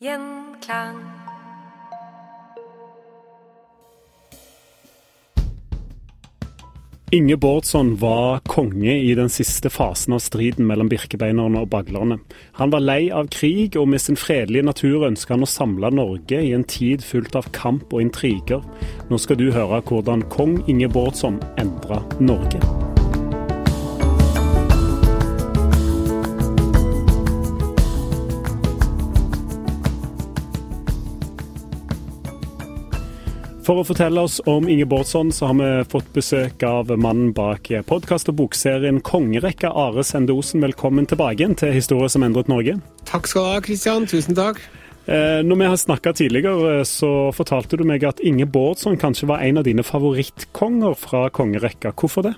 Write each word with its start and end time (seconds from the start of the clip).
Gjenklang. 0.00 0.96
Inge 7.10 7.36
Bårdsson 7.36 7.96
var 7.96 8.38
konge 8.38 8.98
i 8.98 9.14
den 9.14 9.28
siste 9.28 9.70
fasen 9.70 10.16
av 10.16 10.18
striden 10.18 10.66
mellom 10.66 10.88
birkebeinerne 10.90 11.62
og 11.62 11.68
baglerne. 11.70 12.18
Han 12.58 12.72
var 12.74 12.82
lei 12.82 13.12
av 13.14 13.30
krig, 13.30 13.76
og 13.78 13.86
med 13.92 14.02
sin 14.02 14.18
fredelige 14.18 14.66
natur 14.66 15.06
ønska 15.06 15.36
han 15.36 15.46
å 15.46 15.50
samle 15.52 15.92
Norge 15.94 16.40
i 16.42 16.50
en 16.58 16.66
tid 16.66 17.06
fullt 17.06 17.38
av 17.38 17.52
kamp 17.54 17.94
og 17.94 18.02
intriger. 18.02 18.66
Nå 19.12 19.22
skal 19.22 19.38
du 19.38 19.52
høre 19.54 19.78
hvordan 19.86 20.26
kong 20.34 20.58
Inge 20.66 20.90
Bårdsson 20.90 21.38
endra 21.54 22.02
Norge. 22.18 22.93
For 33.64 33.80
å 33.80 33.84
fortelle 33.88 34.20
oss 34.20 34.42
om 34.44 34.66
Inge 34.68 34.84
Bårdsson, 34.84 35.30
så 35.32 35.48
har 35.48 35.54
vi 35.56 35.68
fått 35.88 36.10
besøk 36.12 36.60
av 36.68 36.90
mannen 37.00 37.30
bak 37.32 37.70
podkast- 37.88 38.28
og 38.28 38.36
bokserien 38.36 38.98
Kongerekka, 39.00 39.70
Are 39.72 40.04
Sende 40.04 40.34
Osen. 40.36 40.60
Velkommen 40.60 41.06
tilbake 41.08 41.40
igjen 41.40 41.56
til 41.56 41.72
Historie 41.72 42.10
som 42.12 42.26
endret 42.26 42.50
Norge. 42.52 42.74
Takk 43.08 43.30
skal 43.30 43.46
du 43.46 43.52
ha, 43.54 43.62
Kristian. 43.64 44.04
Tusen 44.04 44.36
takk. 44.36 44.60
Eh, 45.06 45.40
når 45.40 45.56
vi 45.62 45.70
har 45.70 45.80
snakka 45.80 46.12
tidligere, 46.12 46.84
så 46.84 47.32
fortalte 47.32 47.80
du 47.80 47.86
meg 47.88 48.04
at 48.04 48.20
Inge 48.20 48.44
Bårdsson 48.44 49.00
kanskje 49.00 49.30
var 49.32 49.40
en 49.40 49.56
av 49.56 49.64
dine 49.64 49.82
favorittkonger 49.82 50.92
fra 51.00 51.30
kongerekka. 51.32 51.94
Hvorfor 51.96 52.28
det? 52.28 52.34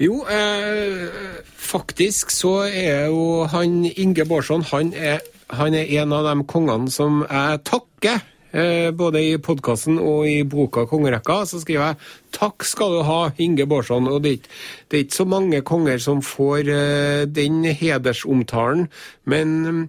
Jo, 0.00 0.24
eh, 0.32 1.12
faktisk 1.60 2.32
så 2.32 2.62
er 2.72 3.12
jo 3.12 3.44
han 3.44 3.84
Inge 3.84 4.24
Bårdsson 4.24 4.64
han 4.72 4.94
er, 4.96 5.20
han 5.50 5.74
er 5.74 5.92
en 6.00 6.12
av 6.12 6.24
de 6.24 6.44
kongene 6.48 6.88
som 6.88 7.26
jeg 7.28 7.64
takker. 7.68 8.24
Eh, 8.48 8.88
både 8.96 9.20
i 9.20 9.36
podkasten 9.36 9.98
og 10.00 10.24
i 10.24 10.42
boka 10.42 10.86
'Kongerekka' 10.88 11.44
så 11.44 11.60
skriver 11.60 11.84
jeg 11.84 11.96
'Takk 12.32 12.64
skal 12.64 12.96
du 12.96 13.02
ha, 13.02 13.30
Inge 13.38 13.66
Bårdsson'. 13.66 14.08
Og 14.08 14.22
det 14.22 14.28
er, 14.28 14.36
ikke, 14.36 14.48
det 14.90 14.96
er 14.96 15.04
ikke 15.04 15.14
så 15.14 15.24
mange 15.24 15.60
konger 15.60 15.98
som 15.98 16.22
får 16.22 16.58
eh, 16.68 17.26
den 17.26 17.64
hedersomtalen, 17.64 18.88
men 19.24 19.48
mm, 19.62 19.88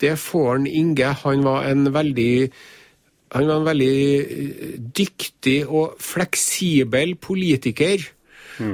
det 0.00 0.18
får 0.18 0.52
han 0.52 0.66
Inge. 0.66 1.04
Han 1.04 1.44
var 1.44 1.64
en 1.70 1.94
veldig 1.94 2.50
han 3.32 3.46
var 3.46 3.56
en 3.56 3.66
veldig 3.66 4.20
eh, 4.20 4.78
dyktig 4.98 5.68
og 5.68 5.94
fleksibel 6.00 7.14
politiker. 7.14 8.02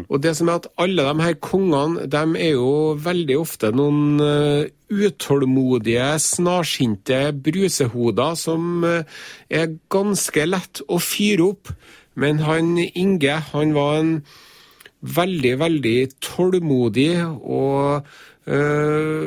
Og 0.08 0.22
det 0.22 0.34
som 0.36 0.48
er 0.48 0.58
at 0.60 0.68
alle 0.80 1.04
de 1.06 1.24
her 1.24 1.36
kongene 1.44 2.08
de 2.10 2.24
er 2.40 2.52
jo 2.56 2.96
veldig 3.04 3.38
ofte 3.38 3.70
noen 3.74 4.18
uh, 4.20 4.66
utålmodige, 4.88 6.10
snarsinte 6.22 7.20
brusehoder 7.44 8.36
som 8.40 8.84
uh, 8.84 9.22
er 9.50 9.76
ganske 9.92 10.48
lett 10.48 10.82
å 10.88 11.00
fyre 11.02 11.50
opp. 11.52 11.72
Men 12.18 12.42
han 12.42 12.76
Inge, 12.78 13.40
han 13.52 13.74
var 13.76 14.00
en 14.00 14.12
veldig, 15.00 15.58
veldig 15.60 15.98
tålmodig 16.24 17.12
og 17.26 18.06
øh, 18.46 19.26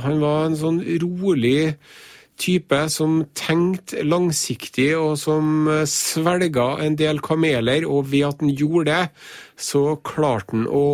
Han 0.00 0.16
var 0.20 0.46
en 0.46 0.56
sånn 0.58 0.80
rolig 1.02 1.76
type 2.40 2.82
som 2.92 3.20
tenkte 3.36 4.04
langsiktig, 4.06 4.92
og 4.98 5.18
som 5.20 5.68
svelga 5.88 6.72
en 6.84 6.96
del 6.98 7.20
kameler. 7.24 7.86
Og 7.88 8.10
ved 8.12 8.28
at 8.32 8.44
han 8.44 8.54
gjorde 8.56 8.88
det, 8.90 9.02
så 9.60 9.98
klarte 10.06 10.56
han 10.56 10.70
å 10.70 10.86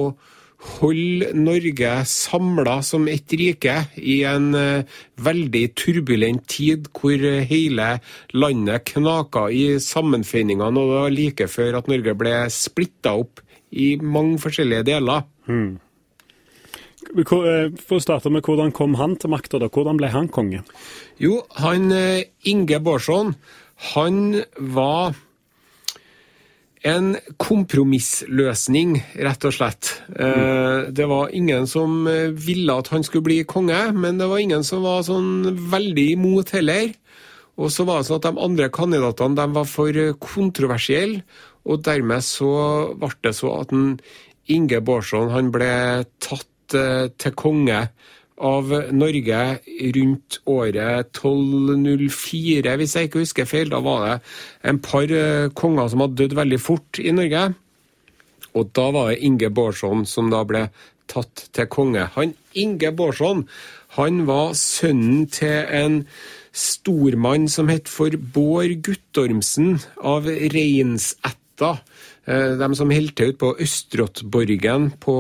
holde 0.81 1.31
Norge 1.37 1.93
samla 2.09 2.81
som 2.85 3.07
ett 3.11 3.33
rike 3.39 3.75
i 4.01 4.19
en 4.29 4.51
uh, 4.57 4.99
veldig 5.23 5.65
turbulent 5.79 6.47
tid 6.51 6.89
hvor 6.97 7.23
hele 7.51 7.89
landet 8.35 8.87
knaka 8.93 9.47
i 9.53 9.77
sammenføyningene, 9.83 10.73
og 10.73 10.77
det 10.77 11.01
var 11.01 11.17
like 11.17 11.49
før 11.53 11.81
at 11.81 11.91
Norge 11.93 12.17
ble 12.19 12.37
splitta 12.53 13.17
opp 13.21 13.43
i 13.77 13.95
mange 14.01 14.41
forskjellige 14.43 14.87
deler. 14.95 15.27
Hmm. 15.47 15.77
For 17.15 17.97
å 17.97 18.03
starte 18.03 18.33
med 18.35 18.47
Hvordan 18.47 18.73
kom 18.75 18.97
han 19.01 19.15
til 19.21 19.33
makta? 19.33 19.61
Hvordan 19.63 20.01
ble 20.01 20.11
han 20.13 20.31
konge? 20.33 20.65
Jo, 21.23 21.41
han 21.61 21.93
Inge 21.93 22.81
Bårdsson, 22.83 23.35
han 23.95 24.43
var 24.57 25.15
en 26.87 27.17
kompromissløsning, 27.43 29.01
rett 29.27 29.47
og 29.49 29.55
slett. 29.57 29.91
Mm. 30.13 30.93
Det 30.95 31.07
var 31.11 31.33
ingen 31.35 31.67
som 31.67 32.05
ville 32.07 32.77
at 32.79 32.93
han 32.93 33.03
skulle 33.07 33.27
bli 33.27 33.41
konge, 33.49 33.81
men 33.97 34.21
det 34.21 34.29
var 34.31 34.43
ingen 34.43 34.63
som 34.67 34.85
var 34.87 35.03
sånn 35.07 35.57
veldig 35.73 36.07
imot 36.15 36.53
heller. 36.55 36.93
Og 37.57 37.73
så 37.73 37.87
var 37.89 38.03
det 38.03 38.11
sånn 38.11 38.21
at 38.21 38.29
De 38.29 38.45
andre 38.45 38.69
kandidatene 38.71 39.39
de 39.39 39.47
var 39.57 39.69
for 39.71 39.99
kontroversielle, 40.23 41.25
og 41.67 41.83
dermed 41.83 42.23
så 42.23 42.53
ble 42.95 43.15
det 43.25 43.35
så 43.35 43.57
at 43.65 43.75
Inge 44.53 44.79
Bårdsson 44.87 45.33
han 45.35 45.51
ble 45.55 45.73
tatt 46.23 46.47
til 46.75 47.37
konge 47.39 47.83
av 48.37 48.73
Norge 48.93 49.43
rundt 49.97 50.39
året 50.51 51.13
1204, 51.17 52.75
hvis 52.77 52.97
jeg 52.97 53.09
ikke 53.09 53.23
husker 53.23 53.49
feil. 53.49 53.71
Da 53.73 53.81
var 53.85 54.03
det 54.07 54.17
en 54.73 54.81
par 54.85 55.13
konger 55.57 55.89
som 55.93 56.05
hadde 56.05 56.21
dødd 56.21 56.37
veldig 56.37 56.61
fort 56.61 57.01
i 57.01 57.15
Norge. 57.17 57.47
Og 58.57 58.71
da 58.77 58.91
var 58.93 59.11
det 59.13 59.23
Inge 59.25 59.51
Bårdsson 59.53 60.05
som 60.09 60.31
da 60.33 60.43
ble 60.49 60.67
tatt 61.11 61.47
til 61.55 61.69
konge. 61.71 62.09
Han 62.17 62.35
Inge 62.57 62.93
Bårdsson 62.97 63.47
han 63.97 64.25
var 64.29 64.53
sønnen 64.59 65.25
til 65.33 65.65
en 65.73 66.03
stormann 66.57 67.47
som 67.53 67.71
het 67.73 67.89
for 67.89 68.13
Bård 68.17 68.75
Guttormsen 68.85 69.79
av 70.05 70.29
Reinsætta. 70.29 71.77
De 72.27 72.69
som 72.77 72.93
holdt 72.93 73.17
til 73.17 73.33
ute 73.33 73.41
på 73.41 73.53
Østrottborgen 73.63 74.91
på 75.01 75.17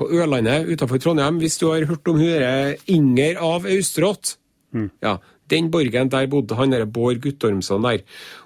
på 0.00 0.08
Ørlandet 0.08 0.70
utenfor 0.70 1.02
Trondheim, 1.02 1.38
hvis 1.42 1.60
du 1.60 1.68
har 1.68 1.84
hørt 1.90 2.08
om 2.08 2.20
hun 2.20 2.76
Inger 2.88 3.40
av 3.44 3.68
Austrått. 3.68 4.38
Mm. 4.72 4.88
Ja, 5.04 5.18
den 5.50 5.70
borgen, 5.70 6.10
der 6.10 6.28
bodde 6.30 6.56
han 6.56 6.72
der 6.72 6.86
Bård 6.86 7.20
Guttormsson 7.20 7.84
der. 7.84 8.04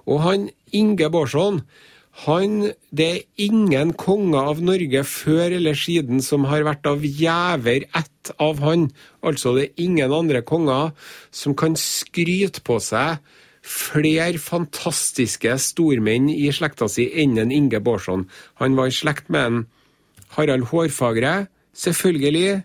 Og 0.09 0.23
han 0.25 0.49
Inge 0.73 1.11
Bårdsson, 1.11 1.63
han 2.25 2.71
Det 2.95 3.07
er 3.11 3.23
ingen 3.43 3.93
konger 3.93 4.47
av 4.47 4.61
Norge 4.63 5.03
før 5.03 5.51
eller 5.57 5.75
siden 5.75 6.23
som 6.23 6.45
har 6.47 6.63
vært 6.63 6.87
av 6.87 7.03
gjever 7.03 7.89
ett 7.91 8.31
av 8.39 8.61
han. 8.63 8.93
Altså, 9.21 9.57
det 9.57 9.65
er 9.65 9.83
ingen 9.83 10.13
andre 10.13 10.43
konger 10.43 10.93
som 11.35 11.57
kan 11.59 11.75
skryte 11.75 12.63
på 12.63 12.79
seg 12.79 13.19
flere 13.65 14.39
fantastiske 14.39 15.57
stormenn 15.59 16.29
i 16.31 16.53
slekta 16.53 16.87
si 16.87 17.09
enn 17.23 17.39
en 17.41 17.51
Inge 17.51 17.81
Bårdsson. 17.81 18.29
Han 18.63 18.77
var 18.77 18.93
i 18.93 18.95
slekt 18.95 19.27
med 19.33 19.47
en 19.47 19.65
Harald 20.37 20.69
Hårfagre, 20.71 21.47
selvfølgelig. 21.75 22.63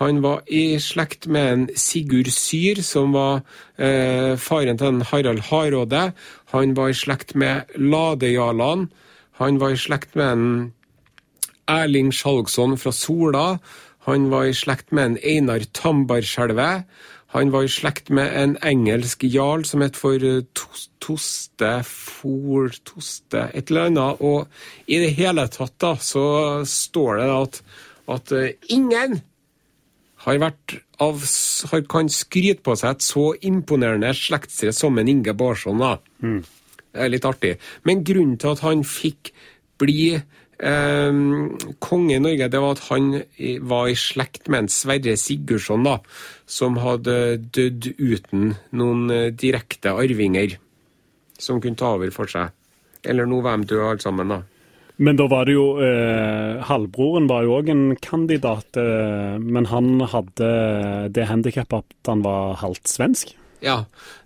Han 0.00 0.22
var 0.22 0.42
i 0.50 0.78
slekt 0.82 1.26
med 1.26 1.52
en 1.52 1.68
Sigurd 1.76 2.30
Syr, 2.34 2.82
som 2.82 3.14
var 3.14 3.42
eh, 3.78 4.34
faren 4.38 4.78
til 4.78 4.90
en 4.90 5.06
Harald 5.06 5.44
Hardråde. 5.48 6.12
Han 6.52 6.76
var 6.76 6.88
i 6.88 6.98
slekt 6.98 7.34
med 7.34 7.70
Ladejarlan. 7.76 8.90
Han 9.40 9.60
var 9.60 9.72
i 9.72 9.80
slekt 9.80 10.16
med 10.16 10.32
en 10.32 10.72
Erling 11.68 12.12
Skjalgsson 12.12 12.76
fra 12.78 12.92
Sola. 12.92 13.46
Han 14.08 14.30
var 14.32 14.50
i 14.50 14.56
slekt 14.56 14.92
med 14.92 15.04
en 15.04 15.18
Einar 15.22 15.62
Tambarskjelve. 15.72 16.84
Han 17.32 17.52
var 17.52 17.64
i 17.64 17.72
slekt 17.72 18.10
med 18.12 18.32
en 18.36 18.54
engelsk 18.60 19.24
jarl 19.24 19.64
som 19.64 19.80
het 19.84 19.96
for 19.96 20.20
eh, 20.20 20.44
Toste 21.00 21.72
For 21.88 22.72
Toste 22.84 23.46
Et 23.56 23.70
eller 23.72 23.88
annet. 23.88 24.20
Og 24.20 24.48
i 24.86 25.00
det 25.00 25.14
hele 25.16 25.46
tatt 25.52 25.78
da, 25.80 25.94
så 25.96 26.24
står 26.68 27.22
det 27.22 27.28
at, 27.36 27.60
at 28.16 28.34
eh, 28.36 28.74
ingen 28.76 29.22
har 30.22 30.38
vært 30.38 30.76
av, 31.02 31.24
har, 31.72 31.86
kan 31.90 32.10
skryte 32.12 32.62
på 32.62 32.76
seg 32.78 32.94
et 32.94 33.06
så 33.06 33.24
imponerende 33.48 34.12
slektstre 34.14 34.74
som 34.76 35.00
en 35.00 35.08
Inge 35.10 35.34
Barsson. 35.34 35.80
da. 35.82 35.96
Det 36.92 37.00
er 37.00 37.10
litt 37.10 37.26
artig. 37.26 37.56
Men 37.88 38.04
grunnen 38.06 38.36
til 38.38 38.52
at 38.52 38.62
han 38.62 38.84
fikk 38.86 39.32
bli 39.80 40.20
eh, 40.62 41.10
konge 41.82 42.16
i 42.16 42.22
Norge, 42.22 42.48
det 42.52 42.62
var 42.62 42.76
at 42.76 42.86
han 42.88 43.10
var 43.68 43.90
i 43.90 43.98
slekt 43.98 44.48
med 44.48 44.64
en 44.64 44.72
Sverre 44.72 45.16
Sigurdsson, 45.20 45.84
da, 45.86 45.98
som 46.46 46.78
hadde 46.82 47.18
dødd 47.54 47.92
uten 47.98 48.54
noen 48.70 49.10
eh, 49.10 49.30
direkte 49.34 49.94
arvinger 49.98 50.58
som 51.42 51.60
kunne 51.60 51.78
ta 51.78 51.96
over 51.96 52.12
for 52.14 52.30
seg. 52.30 52.54
Eller 53.02 53.26
nå 53.26 53.42
de 53.42 53.54
døde 53.66 53.90
alle 53.90 54.02
sammen, 54.04 54.30
da. 54.30 54.42
Men 55.02 55.16
da 55.18 55.26
var 55.26 55.48
det 55.48 55.54
jo 55.56 55.66
eh, 55.82 56.60
Halvbroren 56.68 57.26
var 57.30 57.46
jo 57.46 57.56
òg 57.56 57.70
en 57.72 57.84
kandidat, 57.98 58.76
eh, 58.78 59.38
men 59.40 59.66
han 59.72 59.96
hadde 60.12 60.50
det 61.16 61.26
handikappet 61.30 61.82
at 61.82 62.10
han 62.12 62.22
var 62.22 62.60
halvt 62.60 62.92
svensk. 62.92 63.32
Ja, 63.64 63.84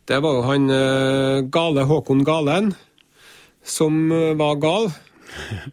det 0.09 0.19
var 0.25 0.37
jo 0.37 0.45
han 0.49 0.69
eh, 0.73 1.47
gale 1.53 1.87
Håkon 1.89 2.25
Galen 2.27 2.75
som 3.67 4.11
eh, 4.13 4.35
var 4.37 4.61
gal. 4.61 4.91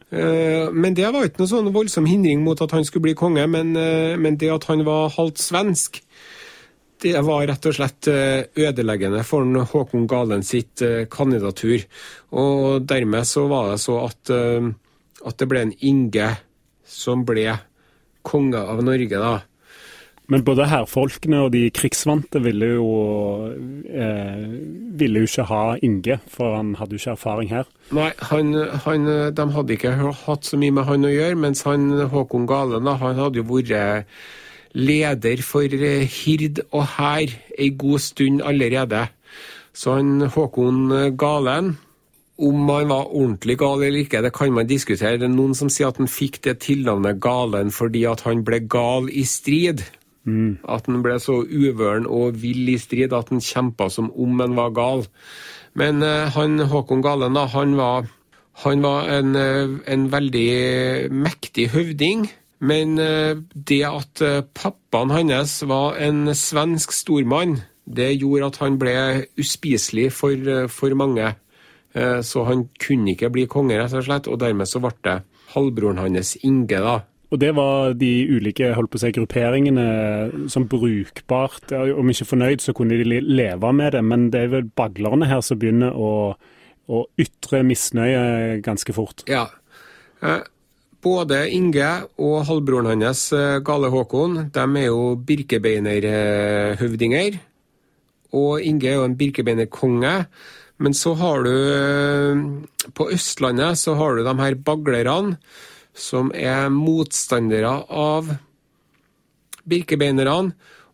Eh, 0.09 0.69
men 0.71 0.95
det 0.97 1.09
var 1.13 1.27
ikke 1.27 1.44
noe 1.44 1.51
sånn 1.51 1.73
voldsom 1.75 2.07
hindring 2.09 2.44
mot 2.45 2.59
at 2.63 2.73
han 2.75 2.85
skulle 2.88 3.07
bli 3.09 3.17
konge, 3.17 3.45
men, 3.50 3.75
eh, 3.79 4.15
men 4.19 4.38
det 4.39 4.51
at 4.53 4.67
han 4.69 4.83
var 4.88 5.13
halvt 5.15 5.41
svensk, 5.41 6.01
det 7.03 7.19
var 7.27 7.44
rett 7.50 7.65
og 7.67 7.75
slett 7.75 8.07
eh, 8.11 8.45
ødeleggende 8.63 9.23
for 9.27 9.44
Håkon 9.73 10.07
Galen 10.07 10.45
sitt 10.47 10.83
kandidatur. 11.11 11.83
Og 12.31 12.85
dermed 12.88 13.27
så 13.27 13.47
var 13.51 13.73
det 13.73 13.81
så 13.83 14.00
at, 14.05 14.31
at 14.31 15.39
det 15.39 15.50
ble 15.51 15.65
en 15.65 15.75
Inge 15.83 16.29
som 16.88 17.25
ble 17.27 17.50
konge 18.23 18.61
av 18.61 18.79
Norge, 18.85 19.19
da. 19.19 19.41
Men 20.31 20.46
både 20.48 20.70
herrfolkene 20.72 21.42
og 21.44 21.50
de 21.52 21.66
krigsvante 21.75 22.40
ville 22.44 22.70
jo, 22.78 22.92
eh, 23.92 24.46
ville 25.00 25.24
jo 25.24 25.28
ikke 25.28 25.48
ha 25.50 25.64
Inge, 25.84 26.20
for 26.31 26.56
han 26.56 26.75
hadde 26.80 26.96
jo 26.96 27.02
ikke 27.02 27.16
erfaring 27.18 27.52
her. 27.52 27.68
Nei, 27.92 28.12
han, 28.31 28.54
han, 28.86 29.10
de 29.36 29.48
hadde 29.58 29.75
ikke 29.75 29.92
hatt 30.24 30.48
så 30.48 30.60
mye 30.62 30.75
med 30.78 30.88
han 30.88 31.10
å 31.10 31.12
gjøre, 31.12 31.40
mens 31.44 31.66
han, 31.68 31.90
Håkon 32.14 32.48
Galen 32.48 32.88
han 32.88 33.20
hadde 33.20 33.42
jo 33.42 33.50
vært 33.52 34.16
leder 34.74 35.44
for 35.46 35.75
eh, 35.75 36.08
hird 36.08 36.64
og 36.72 36.88
hær 36.96 37.36
ei 37.60 37.74
god 37.75 38.08
stund 38.08 38.46
allerede. 38.48 39.10
Så 39.75 39.98
han 40.00 40.30
Håkon 40.31 40.88
Galen 41.20 41.75
om 42.44 42.70
han 42.70 42.90
var 42.90 43.12
ordentlig 43.14 43.58
gal 43.62 43.84
eller 43.84 44.04
ikke, 44.04 44.22
det 44.25 44.34
kan 44.34 44.54
man 44.54 44.68
diskutere. 44.68 45.20
Det 45.22 45.28
er 45.28 45.36
noen 45.36 45.54
som 45.58 45.70
sier 45.70 45.92
at 45.92 46.00
han 46.02 46.10
fikk 46.10 46.42
det 46.48 46.58
tilnavnet 46.66 47.22
Galen 47.22 47.70
fordi 47.74 48.06
at 48.10 48.24
han 48.25 48.42
ble 48.48 48.64
gal 48.66 49.10
i 49.12 49.25
strid. 49.28 49.84
At 50.24 50.88
han 50.88 51.02
ble 51.04 51.18
så 51.20 51.42
uvøren 51.44 52.06
og 52.08 52.38
vill 52.40 52.70
i 52.72 52.78
strid 52.80 53.12
at 53.16 53.31
han 53.34 53.44
kjempa 53.44 53.90
som 53.92 54.12
om 54.16 54.40
han 54.40 54.56
var 54.56 54.72
gal. 54.75 55.04
Men 55.75 56.04
eh, 56.06 56.30
han 56.31 56.60
Håkon 56.60 57.04
Galen, 57.04 57.36
da, 57.36 57.48
han 57.52 57.75
var, 57.75 58.08
han 58.64 58.86
var 58.86 59.10
en, 59.12 59.36
eh, 59.36 59.75
en 59.92 60.08
veldig 60.14 61.12
mektig 61.12 61.70
høvding. 61.74 62.30
Men 62.64 62.98
eh, 63.02 63.36
det 63.54 63.84
at 63.90 64.24
pappaen 64.56 65.12
hans 65.12 65.60
var 65.68 66.00
en 66.00 66.30
svensk 66.31 66.96
stormann, 66.96 67.60
det 67.84 68.14
gjorde 68.16 68.54
at 68.54 68.62
han 68.64 68.80
ble 68.80 68.96
uspiselig 69.36 70.14
for, 70.16 70.68
for 70.72 70.96
mange. 70.96 71.34
Så 71.94 72.42
han 72.48 72.64
kunne 72.81 73.12
ikke 73.12 73.30
bli 73.30 73.44
konge, 73.46 73.75
rett 73.78 73.94
og 73.94 74.06
slett, 74.08 74.25
og 74.31 74.40
dermed 74.42 74.66
så 74.66 74.80
ble 74.81 74.96
det 75.06 75.18
halvbroren 75.54 76.00
hans 76.02 76.31
Inge, 76.42 76.80
da. 76.81 76.96
Og 77.33 77.39
det 77.41 77.50
var 77.57 77.95
de 77.97 78.12
ulike 78.30 78.75
holdt 78.77 78.91
på 78.94 79.00
å 79.00 79.01
si, 79.01 79.09
grupperingene 79.15 79.85
som 80.53 80.68
brukbart 80.69 81.71
Om 81.74 82.12
ikke 82.13 82.30
fornøyd, 82.30 82.62
så 82.62 82.75
kunne 82.77 83.00
de 83.00 83.21
leve 83.25 83.71
med 83.74 83.97
det, 83.97 84.03
men 84.06 84.30
det 84.33 84.39
er 84.45 84.53
vel 84.53 84.69
baglerne 84.77 85.25
her 85.31 85.41
som 85.41 85.57
begynner 85.57 85.97
å, 85.97 86.38
å 86.94 86.97
ytre 87.18 87.63
misnøye 87.65 88.62
ganske 88.65 88.94
fort. 88.94 89.25
Ja. 89.31 89.47
Eh, 90.21 90.44
Både 91.03 91.51
Inge 91.51 92.07
og 92.15 92.47
halvbroren 92.47 93.03
hans, 93.03 93.27
eh, 93.36 93.59
Gale 93.59 93.91
Håkon, 93.91 94.47
de 94.56 94.63
er 94.79 94.86
jo 94.86 95.19
birkebeinerhøvdinger. 95.19 97.44
Og 98.39 98.63
Inge 98.63 98.88
er 98.88 98.95
jo 99.01 99.07
en 99.09 99.19
birkebeinerkonge. 99.19 100.13
Men 100.79 100.95
så 100.95 101.12
har 101.19 101.44
du 101.44 101.51
eh, 101.51 102.39
På 102.95 103.12
Østlandet 103.12 103.75
så 103.79 103.95
har 104.00 104.15
du 104.15 104.24
de 104.24 104.36
her 104.39 104.56
baglerne, 104.56 105.38
som 105.94 106.31
er 106.36 106.69
motstandere 106.74 107.74
av 107.90 108.34
birkebeinerne. 109.69 110.54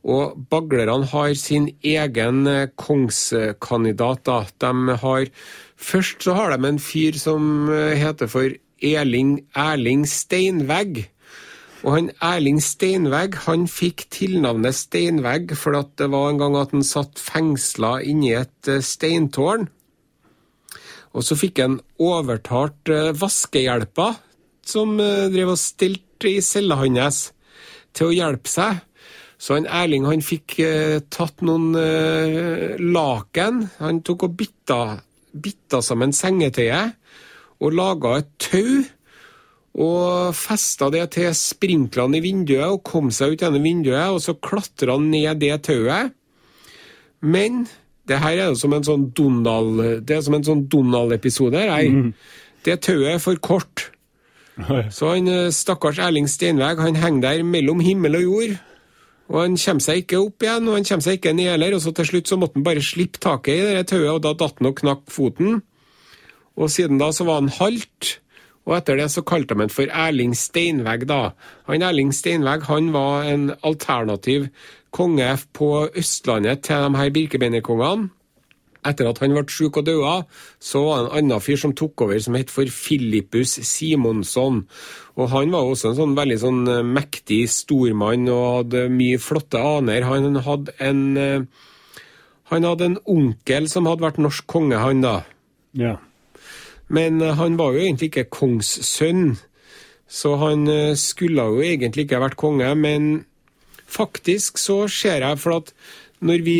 Og 0.10 0.38
baglerne 0.48 1.10
har 1.12 1.34
sin 1.36 1.68
egen 1.84 2.48
eh, 2.48 2.70
kongskandidat. 2.80 4.30
først 5.76 6.24
så 6.24 6.34
har 6.34 6.56
de 6.56 6.68
en 6.68 6.80
fyr 6.80 7.18
som 7.20 7.70
eh, 7.70 8.00
heter 8.00 8.28
for 8.28 8.50
Erling, 8.82 9.46
Erling 9.56 10.08
Steinvegg. 10.08 11.10
Og 11.84 11.94
han 11.96 12.10
Erling 12.24 12.60
Steinvegg 12.64 13.36
han 13.46 13.68
fikk 13.72 14.08
tilnavnet 14.12 14.76
Steinvegg 14.76 15.54
fordi 15.56 15.84
det 16.02 16.10
var 16.12 16.30
en 16.30 16.40
gang 16.42 16.58
at 16.60 16.74
han 16.76 16.84
satt 16.84 17.20
fengsla 17.20 18.00
inni 18.04 18.34
et 18.36 18.72
eh, 18.72 18.84
steintårn. 18.84 19.70
Og 21.16 21.26
så 21.26 21.38
fikk 21.40 21.62
han 21.64 21.80
overtalt 22.04 22.92
eh, 22.92 23.12
vaskehjelpa, 23.18 24.12
som 24.70 25.00
eh, 25.02 25.28
drev 25.34 25.56
og 25.56 25.60
stilte 25.60 26.30
i 26.30 26.40
cella 26.46 26.78
hans, 26.80 27.30
til 27.96 28.10
å 28.10 28.16
hjelpe 28.16 28.52
seg. 28.52 28.84
Så 29.40 29.56
han 29.56 29.70
Erling 29.72 30.06
han 30.10 30.24
fikk 30.24 30.58
eh, 30.66 31.00
tatt 31.12 31.42
noen 31.48 31.72
eh, 31.80 32.76
laken. 32.80 33.64
Han 33.80 34.02
tok 34.06 34.28
og 34.28 34.38
bitta, 34.40 34.80
bitta 35.32 35.80
sammen 35.86 36.14
sengetøyet 36.16 36.98
og 37.64 37.76
laga 37.76 38.18
et 38.20 38.32
tau. 38.44 38.80
Og 39.80 40.36
festa 40.36 40.90
det 40.92 41.06
til 41.16 41.30
sprinklene 41.38 42.18
i 42.18 42.24
vinduet 42.24 42.66
og 42.68 42.82
kom 42.88 43.14
seg 43.16 43.36
ut 43.36 43.44
gjennom 43.46 43.64
vinduet. 43.64 44.12
Og 44.12 44.20
så 44.24 44.36
klatra 44.36 44.98
han 44.98 45.08
ned 45.14 45.40
det 45.40 45.54
tauet. 45.70 46.12
Men 47.24 47.64
det 48.10 48.20
her 48.20 48.36
er 48.36 48.52
jo 48.52 48.60
som 48.60 48.74
en 48.74 48.86
sånn 48.88 49.10
Donald 49.16 49.82
Det 50.08 50.16
er 50.16 50.22
som 50.26 50.36
en 50.36 50.46
sånn 50.48 50.66
Donald-episode. 50.72 51.64
her. 51.70 52.12
Det 52.66 52.80
tauet 52.84 53.16
er 53.16 53.24
for 53.24 53.40
kort. 53.40 53.88
Så 54.98 55.14
han 55.14 55.30
eh, 55.32 55.52
stakkars 55.56 56.00
Erling 56.04 56.30
Steinveg 56.30 56.82
han 56.84 57.00
henger 57.00 57.26
der 57.26 57.46
mellom 57.48 57.84
himmel 57.84 58.20
og 58.20 58.26
jord. 58.26 58.58
Og 59.30 59.44
Han 59.44 59.58
kommer 59.62 59.86
seg 59.86 60.02
ikke 60.02 60.22
opp 60.24 60.42
igjen, 60.42 60.68
og 60.68 60.80
han 60.80 60.88
kommer 60.88 61.06
seg 61.06 61.20
ikke 61.20 61.36
ned 61.38 61.52
heller. 61.52 61.76
og 61.78 61.84
så 61.84 61.94
Til 61.94 62.08
slutt 62.10 62.32
så 62.32 62.38
måtte 62.42 62.58
han 62.58 62.66
bare 62.66 62.82
slippe 62.82 63.22
taket 63.22 63.60
i 63.60 63.76
det 63.78 63.86
tauet, 63.92 64.10
og 64.10 64.24
da 64.26 64.34
datt 64.34 64.58
han 64.58 64.72
og 64.72 64.80
knakk 64.80 65.04
foten. 65.14 65.62
Og 66.58 66.72
siden 66.74 66.98
da 66.98 67.12
så 67.14 67.28
var 67.28 67.44
han 67.44 67.54
halt. 67.60 68.16
Og 68.66 68.76
etter 68.78 68.98
det 69.00 69.08
så 69.14 69.22
kalte 69.26 69.54
de 69.54 69.64
han 69.64 69.74
for 69.74 69.90
Erling 69.90 70.34
Steinvegg, 70.38 71.06
da. 71.10 71.34
Han 71.70 71.86
Erling 71.86 72.12
Steinvegg 72.14 72.66
han 72.70 72.92
var 72.94 73.30
en 73.30 73.52
alternativ 73.64 74.50
konge 74.92 75.30
på 75.54 75.88
Østlandet 75.98 76.66
til 76.66 76.90
de 76.90 76.98
her 76.98 77.14
birkebeinerkongene. 77.14 78.10
Etter 78.88 79.10
at 79.10 79.20
han 79.20 79.34
ble 79.36 79.44
syk 79.52 79.82
og 79.82 79.88
døde, 79.90 80.14
så 80.64 80.82
var 80.86 81.02
det 81.02 81.10
en 81.10 81.18
annen 81.20 81.44
fyr 81.44 81.60
som 81.60 81.74
tok 81.76 82.06
over, 82.06 82.20
som 82.24 82.38
het 82.40 82.52
for 82.54 82.70
Filippus 82.72 83.58
Simonsson. 83.68 84.62
Og 85.20 85.32
han 85.34 85.52
var 85.52 85.68
også 85.68 85.92
en 85.92 85.98
sånn 85.98 86.16
veldig 86.16 86.38
sånn 86.40 86.62
eh, 86.72 86.86
mektig 86.88 87.42
stormann 87.52 88.30
og 88.32 88.46
hadde 88.62 88.86
mye 88.94 89.20
flotte 89.20 89.60
aner. 89.60 90.08
Han 90.08 90.40
hadde 90.46 90.78
en 90.80 91.04
eh, 91.20 91.66
Han 92.50 92.66
hadde 92.66 92.86
en 92.88 92.98
onkel 93.06 93.68
som 93.70 93.86
hadde 93.86 94.02
vært 94.02 94.24
norsk 94.24 94.48
konge, 94.50 94.80
han 94.82 95.04
da. 95.04 95.20
Ja. 95.78 95.98
Men 96.90 97.20
eh, 97.22 97.36
han 97.38 97.60
var 97.60 97.76
jo 97.76 97.84
egentlig 97.84 98.10
ikke 98.10 98.30
kongssønn, 98.40 99.36
så 100.10 100.32
han 100.42 100.66
skulle 100.98 101.44
jo 101.52 101.60
egentlig 101.62 102.08
ikke 102.08 102.24
vært 102.24 102.40
konge. 102.42 102.72
Men 102.74 103.28
faktisk 103.86 104.58
så 104.58 104.88
ser 104.90 105.22
jeg, 105.22 105.38
for 105.38 105.60
at 105.60 105.70
når 106.26 106.42
vi, 106.48 106.58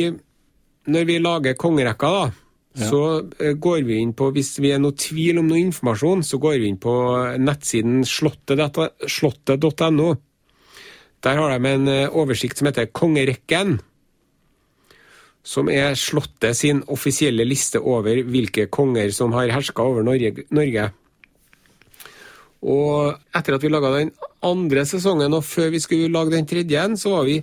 når 0.92 1.10
vi 1.10 1.18
lager 1.22 1.58
kongerekka, 1.60 2.12
da, 2.14 2.30
så 2.78 3.02
eh, 3.40 3.56
går 3.58 3.84
vi 3.88 4.00
inn 4.00 4.14
på 4.18 4.30
Hvis 4.36 4.58
vi 4.62 4.74
er 4.74 4.82
noe 4.82 4.98
tvil 4.98 5.42
om 5.42 5.50
noe 5.50 5.62
informasjon, 5.62 6.24
så 6.26 6.40
går 6.42 6.60
vi 6.62 6.70
inn 6.70 6.80
på 6.82 6.94
nettsiden 7.42 8.04
slottet.no. 8.08 10.10
Der 11.20 11.42
har 11.42 11.52
de 11.52 11.74
en 11.74 11.92
eh, 11.92 12.16
oversikt 12.16 12.60
som 12.60 12.70
heter 12.70 12.92
Kongerekken. 12.96 13.80
Som 15.44 15.70
er 15.72 15.98
Slottet 15.98 16.58
sin 16.60 16.84
offisielle 16.92 17.46
liste 17.48 17.82
over 17.82 18.22
hvilke 18.28 18.68
konger 18.72 19.12
som 19.16 19.34
har 19.34 19.52
herska 19.56 19.84
over 19.84 20.06
Norge. 20.06 20.46
Norge. 20.54 20.90
Og 22.60 23.16
etter 23.36 23.56
at 23.56 23.64
vi 23.64 23.72
laga 23.72 23.92
den 23.96 24.12
andre 24.46 24.84
sesongen, 24.88 25.34
og 25.34 25.48
før 25.48 25.72
vi 25.74 25.82
skulle 25.84 26.12
lage 26.12 26.36
den 26.36 26.48
tredje, 26.48 26.86
så 27.00 27.16
var 27.16 27.28
vi 27.28 27.40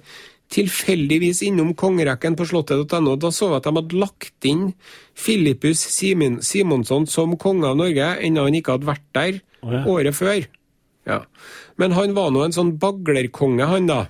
tilfeldigvis 0.53 1.43
innom 1.47 1.73
kongerekken 1.79 2.37
på 2.39 2.47
slottet.no. 2.49 3.17
Da 3.21 3.33
så 3.35 3.51
vi 3.51 3.59
at 3.59 3.67
de 3.67 3.75
hadde 3.77 4.01
lagt 4.01 4.49
inn 4.49 4.69
Filippus 5.19 5.81
Simon, 5.91 6.41
Simonsson 6.45 7.09
som 7.11 7.37
konge 7.41 7.69
av 7.69 7.79
Norge, 7.81 8.13
enda 8.23 8.47
han 8.47 8.59
ikke 8.59 8.77
hadde 8.77 8.91
vært 8.91 9.09
der 9.17 9.41
oh, 9.63 9.73
ja. 9.75 9.83
året 9.91 10.19
før. 10.19 10.47
Ja. 11.07 11.23
Men 11.81 11.95
han 11.97 12.15
var 12.17 12.33
nå 12.35 12.45
en 12.47 12.55
sånn 12.55 12.77
baglerkonge, 12.83 13.67
han 13.71 13.91
da. 13.91 14.05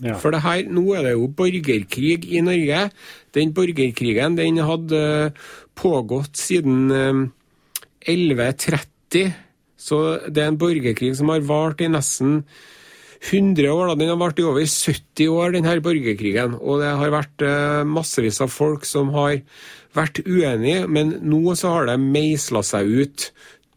Ja. 0.00 0.16
For 0.20 0.32
det 0.32 0.40
her, 0.44 0.64
nå 0.72 0.86
er 0.96 1.04
det 1.04 1.12
jo 1.12 1.28
borgerkrig 1.36 2.24
i 2.32 2.40
Norge. 2.44 2.86
Den 3.36 3.52
borgerkrigen 3.56 4.38
den 4.38 4.60
hadde 4.64 5.00
eh, 5.28 5.50
pågått 5.76 6.40
siden 6.40 6.88
eh, 6.94 7.20
1130. 8.08 9.34
Så 9.80 9.98
det 10.28 10.44
er 10.44 10.52
en 10.52 10.60
borgerkrig 10.60 11.12
som 11.18 11.32
har 11.32 11.44
vart 11.44 11.84
i 11.84 11.90
nesten 11.92 12.40
100 13.20 13.68
år. 13.68 13.90
Da. 13.90 13.98
Den 14.00 14.12
har 14.12 14.20
vart 14.20 14.40
i 14.40 14.46
over 14.48 14.64
70 14.64 15.28
år, 15.28 15.54
denne 15.56 15.76
borgerkrigen. 15.84 16.56
Og 16.60 16.80
det 16.82 16.92
har 17.02 17.14
vært 17.14 17.44
eh, 17.44 17.82
massevis 17.84 18.40
av 18.40 18.52
folk 18.54 18.86
som 18.88 19.12
har 19.16 19.40
vært 19.96 20.22
uenige, 20.24 20.86
men 20.88 21.16
nå 21.26 21.56
så 21.58 21.74
har 21.74 21.90
det 21.90 21.98
meisla 22.00 22.62
seg 22.66 22.88
ut 23.02 23.30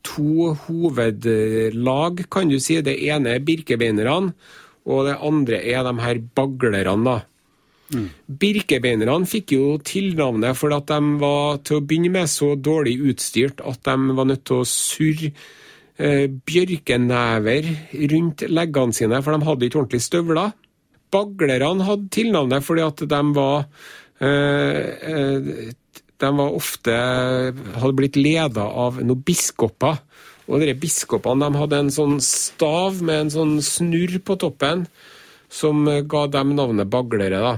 to 0.04 0.54
hovedlag, 0.68 2.26
kan 2.32 2.52
du 2.52 2.60
si. 2.62 2.80
Det 2.84 2.96
ene 3.08 3.38
er 3.38 3.46
birkebeinerne, 3.46 4.34
og 4.84 5.06
det 5.08 5.20
andre 5.24 5.62
er 5.64 5.86
de 5.88 5.94
her 6.04 6.20
baglerne, 6.36 6.98
da. 7.08 7.20
Birkebeinerne 8.28 9.28
fikk 9.30 9.54
jo 9.54 9.66
tilnavnet 9.86 10.58
fordi 10.58 10.78
at 10.80 10.90
de 10.90 11.18
var 11.22 11.60
til 11.68 11.78
å 11.78 11.84
begynne 11.86 12.14
med 12.16 12.32
så 12.32 12.54
dårlig 12.58 12.96
utstyrt 13.12 13.62
at 13.62 13.84
de 13.86 14.16
var 14.18 14.30
nødt 14.30 14.46
til 14.50 14.64
å 14.64 14.70
surre 14.70 15.30
bjørkenever 15.98 17.68
rundt 18.12 18.44
leggene 18.50 18.96
sine, 18.98 19.20
for 19.22 19.36
de 19.36 19.46
hadde 19.46 19.68
ikke 19.68 19.82
ordentlige 19.84 20.08
støvler. 20.08 20.54
Baglerne 21.14 21.86
hadde 21.86 22.10
tilnavnet 22.14 22.66
fordi 22.66 22.86
at 22.86 23.04
de 23.12 23.22
var 23.36 23.66
eh, 24.24 24.82
eh, 25.14 25.72
De 26.24 26.30
var 26.38 26.56
ofte 26.56 26.94
hadde 26.94 27.96
blitt 27.98 28.18
leda 28.18 28.66
av 28.66 29.02
noen 29.04 29.24
biskoper. 29.28 30.00
Og 30.48 30.60
dere 30.60 30.76
biskopene 30.80 31.48
de 31.48 31.62
hadde 31.62 31.80
en 31.86 31.94
sånn 31.94 32.18
stav 32.24 33.00
med 33.06 33.26
en 33.26 33.34
sånn 33.34 33.54
snurr 33.64 34.18
på 34.26 34.38
toppen 34.42 34.88
som 35.54 35.86
eh, 35.88 36.04
ga 36.10 36.26
dem 36.32 36.56
navnet 36.58 36.90
baglere. 36.92 37.40
da. 37.44 37.56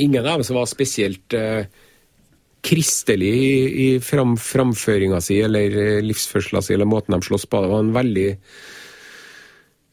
Ingen 0.00 0.22
av 0.22 0.38
dem 0.38 0.46
som 0.46 0.60
var 0.60 0.70
spesielt 0.70 1.36
eh, 1.36 1.66
kristelig 2.62 3.34
i, 3.86 3.88
fram, 4.04 4.36
framføringa 4.36 5.20
si 5.24 5.40
eller 5.44 5.70
livsførsla 5.70 6.08
livsførsela 6.08 6.62
si 6.64 6.76
eller 6.76 6.88
måten 6.88 7.16
de 7.16 7.26
slåss 7.26 7.46
på. 7.48 7.62
Det 7.64 7.72
var 7.72 7.84
en 7.84 7.96
veldig 7.96 8.28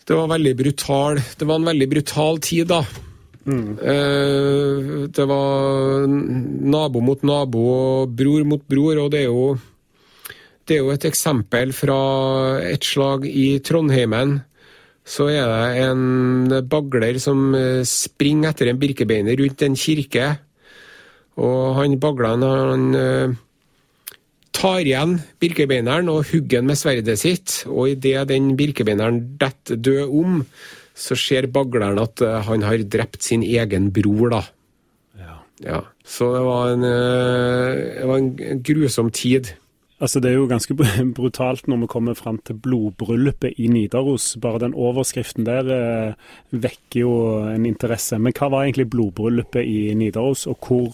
det 0.08 0.16
var 0.16 0.30
veldig 0.32 0.56
brutal 0.56 1.18
Det 1.20 1.46
var 1.46 1.60
en 1.60 1.68
veldig 1.68 1.90
brutal 1.92 2.38
tid, 2.40 2.70
da. 2.72 2.80
Eh, 3.48 5.08
det 5.08 5.26
var 5.28 6.08
nabo 6.08 7.02
mot 7.04 7.24
nabo 7.24 7.64
og 7.72 8.16
bror 8.16 8.44
mot 8.48 8.64
bror, 8.68 9.04
og 9.04 9.12
det 9.12 9.24
er 9.26 9.32
jo 9.32 9.58
det 10.68 10.76
er 10.76 10.84
jo 10.84 10.92
et 10.92 11.06
eksempel 11.08 11.72
fra 11.72 12.00
et 12.60 12.84
slag 12.84 13.24
i 13.28 13.60
Trondheimen. 13.64 14.42
Så 15.08 15.30
er 15.32 15.48
det 15.48 15.86
en 15.86 16.66
bagler 16.68 17.16
som 17.24 17.56
eh, 17.56 17.86
springer 17.88 18.52
etter 18.52 18.74
en 18.74 18.82
birkebeiner 18.82 19.40
rundt 19.40 19.64
en 19.64 19.78
kirke. 19.80 20.34
Og 21.38 21.78
han 21.78 22.00
bagleren 22.02 22.46
han 22.46 22.88
eh, 22.98 23.36
tar 24.58 24.82
igjen 24.82 25.18
birkebeineren 25.42 26.10
og 26.12 26.26
hugger 26.32 26.62
han 26.62 26.72
med 26.72 26.80
sverdet 26.80 27.20
sitt. 27.22 27.62
Og 27.70 27.94
idet 27.94 28.28
den 28.32 28.56
birkebeineren 28.60 29.22
detter 29.42 29.78
død 29.78 30.18
om, 30.22 30.42
så 30.98 31.18
ser 31.20 31.50
bagleren 31.54 32.02
at 32.02 32.24
eh, 32.26 32.40
han 32.48 32.66
har 32.66 32.88
drept 32.90 33.22
sin 33.28 33.46
egen 33.46 33.92
bror, 33.94 34.34
da. 34.34 34.42
Ja. 35.22 35.38
Ja. 35.66 35.84
Så 36.08 36.34
det 36.34 36.44
var 36.48 36.74
en, 36.74 36.90
eh, 36.90 37.86
det 38.02 38.10
var 38.10 38.22
en 38.24 38.66
grusom 38.66 39.14
tid. 39.14 39.54
Altså 39.98 40.20
Det 40.22 40.30
er 40.30 40.36
jo 40.38 40.50
ganske 40.50 40.76
brutalt 41.18 41.70
når 41.70 41.84
vi 41.84 41.90
kommer 41.90 42.18
fram 42.18 42.38
til 42.46 42.58
blodbryllupet 42.62 43.58
i 43.58 43.70
Nidaros. 43.70 44.36
Bare 44.42 44.62
den 44.66 44.76
overskriften 44.78 45.46
der 45.46 46.16
vekker 46.50 47.00
jo 47.02 47.14
en 47.50 47.66
interesse. 47.66 48.18
Men 48.22 48.34
hva 48.38 48.50
var 48.54 48.66
egentlig 48.66 48.90
blodbryllupet 48.94 49.66
i 49.66 49.94
Nidaros, 49.98 50.46
og 50.50 50.62
hvor, 50.62 50.94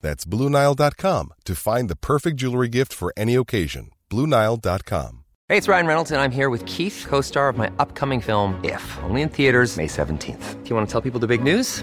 That's 0.00 0.24
BlueNile.com 0.24 1.32
to 1.44 1.54
find 1.54 1.88
the 1.88 1.96
perfect 1.96 2.36
jewelry 2.36 2.68
gift 2.68 2.92
for 2.92 3.12
any 3.16 3.34
occasion. 3.34 3.90
BlueNile.com. 4.10 5.24
Hey, 5.48 5.56
it's 5.56 5.66
Ryan 5.66 5.86
Reynolds, 5.86 6.10
and 6.12 6.20
I'm 6.20 6.30
here 6.30 6.48
with 6.48 6.64
Keith, 6.66 7.04
co 7.08 7.20
star 7.20 7.48
of 7.48 7.56
my 7.56 7.70
upcoming 7.80 8.20
film, 8.20 8.54
If, 8.62 8.98
only 9.02 9.22
in 9.22 9.28
theaters, 9.28 9.76
May 9.76 9.88
17th. 9.88 10.62
Do 10.62 10.70
you 10.70 10.76
want 10.76 10.86
to 10.86 10.92
tell 10.92 11.00
people 11.00 11.18
the 11.18 11.26
big 11.26 11.42
news? 11.42 11.82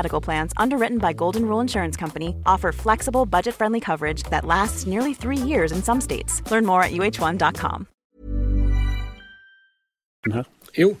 Medical 0.01 0.21
Plans, 0.21 0.51
underwritten 0.57 0.97
by 0.97 1.13
Golden 1.13 1.43
Rule 1.45 1.61
Insurance 1.61 1.99
Company, 1.99 2.29
offer 2.45 2.71
flexible, 2.71 3.25
budget 3.25 3.55
friendly 3.55 3.79
coverage 3.79 4.23
that 4.31 4.45
lasts 4.45 4.87
nearly 4.87 5.13
three 5.13 5.37
years 5.49 5.71
in 5.71 5.83
some 5.83 6.01
states. 6.01 6.41
Learn 6.51 6.65
more 6.65 6.83
at 6.83 6.91
uh1.com. 6.91 7.87
Jo. 10.73 10.95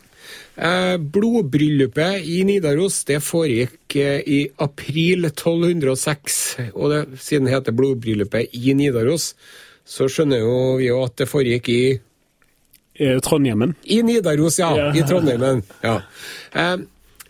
Eh, 0.55 0.97
blodbryllupet 0.97 2.25
i 2.25 2.43
Nidaros 2.45 2.99
det 3.07 3.21
foregikk 3.25 3.95
eh, 3.97 4.21
i 4.21 4.39
april 4.61 5.25
1206. 5.31 6.37
Og 6.75 6.93
det, 6.93 7.01
siden 7.23 7.47
det 7.47 7.55
heter 7.55 7.77
blodbryllupet 7.77 8.53
i 8.53 8.75
Nidaros, 8.77 9.31
så 9.85 10.09
skjønner 10.11 10.43
jo 10.43 10.55
vi 10.77 10.91
jo 10.91 11.01
at 11.05 11.17
det 11.17 11.29
foregikk 11.31 11.73
i 11.73 11.83
Trondheimen. 13.23 13.73
I 13.89 14.01
Nidaros, 14.05 14.59
ja. 14.61 14.69
Ja. 14.77 14.89
I 14.93 15.05
Trondheimen. 15.09 15.63
Ja. 15.81 16.01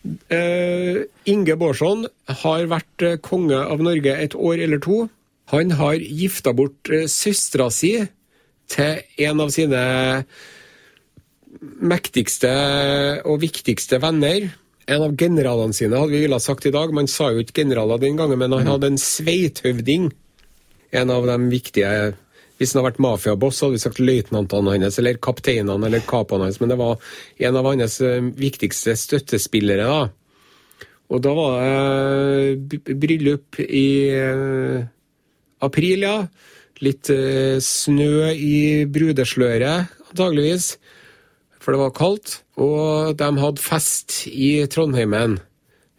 Eh, 0.03 1.03
Inge 1.29 1.55
Bårdsson 1.61 2.07
har 2.41 2.69
vært 2.71 3.05
eh, 3.05 3.19
konge 3.21 3.59
av 3.59 3.83
Norge 3.85 4.15
et 4.17 4.35
år 4.35 4.63
eller 4.63 4.81
to. 4.81 5.03
Han 5.53 5.75
har 5.77 6.01
gifta 6.01 6.55
bort 6.57 6.89
eh, 6.89 7.05
søstera 7.11 7.69
si 7.73 7.93
til 8.71 9.27
en 9.27 9.43
av 9.43 9.51
sine 9.53 9.83
mektigste 11.61 12.51
og 13.27 13.41
viktigste 13.43 13.99
venner. 14.01 14.49
En 14.89 15.05
av 15.05 15.13
generalene 15.19 15.75
sine, 15.75 15.99
hadde 15.99 16.15
vi 16.15 16.23
ville 16.25 16.41
sagt 16.41 16.65
i 16.65 16.73
dag. 16.73 16.93
Man 16.95 17.09
sa 17.11 17.29
jo 17.31 17.43
ikke 17.43 17.61
generaler 17.61 18.01
den 18.01 18.17
gangen, 18.17 18.39
men 18.41 18.55
han 18.55 18.69
hadde 18.71 18.93
en 18.93 19.01
sveithøvding. 19.01 20.09
En 20.91 21.13
av 21.13 21.27
de 21.29 21.37
viktige 21.51 21.91
Hvis 22.61 22.75
han 22.75 22.83
hadde 22.83 22.91
vært 22.91 23.01
mafiaboss, 23.01 23.63
hadde 23.63 23.73
vi 23.73 23.81
sagt 23.81 23.99
løytnantene 24.03 24.75
hans, 24.75 24.99
eller 25.01 25.17
kapteinene 25.17 25.87
eller 25.87 26.03
kapene 26.05 26.45
hans, 26.45 26.59
men 26.61 26.69
det 26.69 26.77
var 26.77 26.99
en 27.41 27.57
av 27.57 27.69
hans 27.71 27.95
eh, 28.05 28.19
viktigste 28.37 28.93
støttespillere. 29.01 29.87
da. 29.89 30.85
Og 31.09 31.23
da 31.25 31.33
var 31.33 31.57
det 31.57 32.77
eh, 32.85 32.93
bryllup 33.01 33.57
i 33.65 33.87
eh, 34.13 34.85
april, 35.65 36.05
ja. 36.05 36.15
litt 36.85 37.09
snø 37.65 38.29
i 38.33 38.85
brudesløret, 38.93 39.89
antageligvis. 40.13 40.75
For 41.61 41.73
det 41.73 41.81
var 41.81 41.97
kaldt. 41.97 42.39
Og 42.61 43.17
de 43.17 43.31
hadde 43.41 43.61
fest 43.61 44.27
i 44.29 44.53
Trondheimen. 44.69 45.39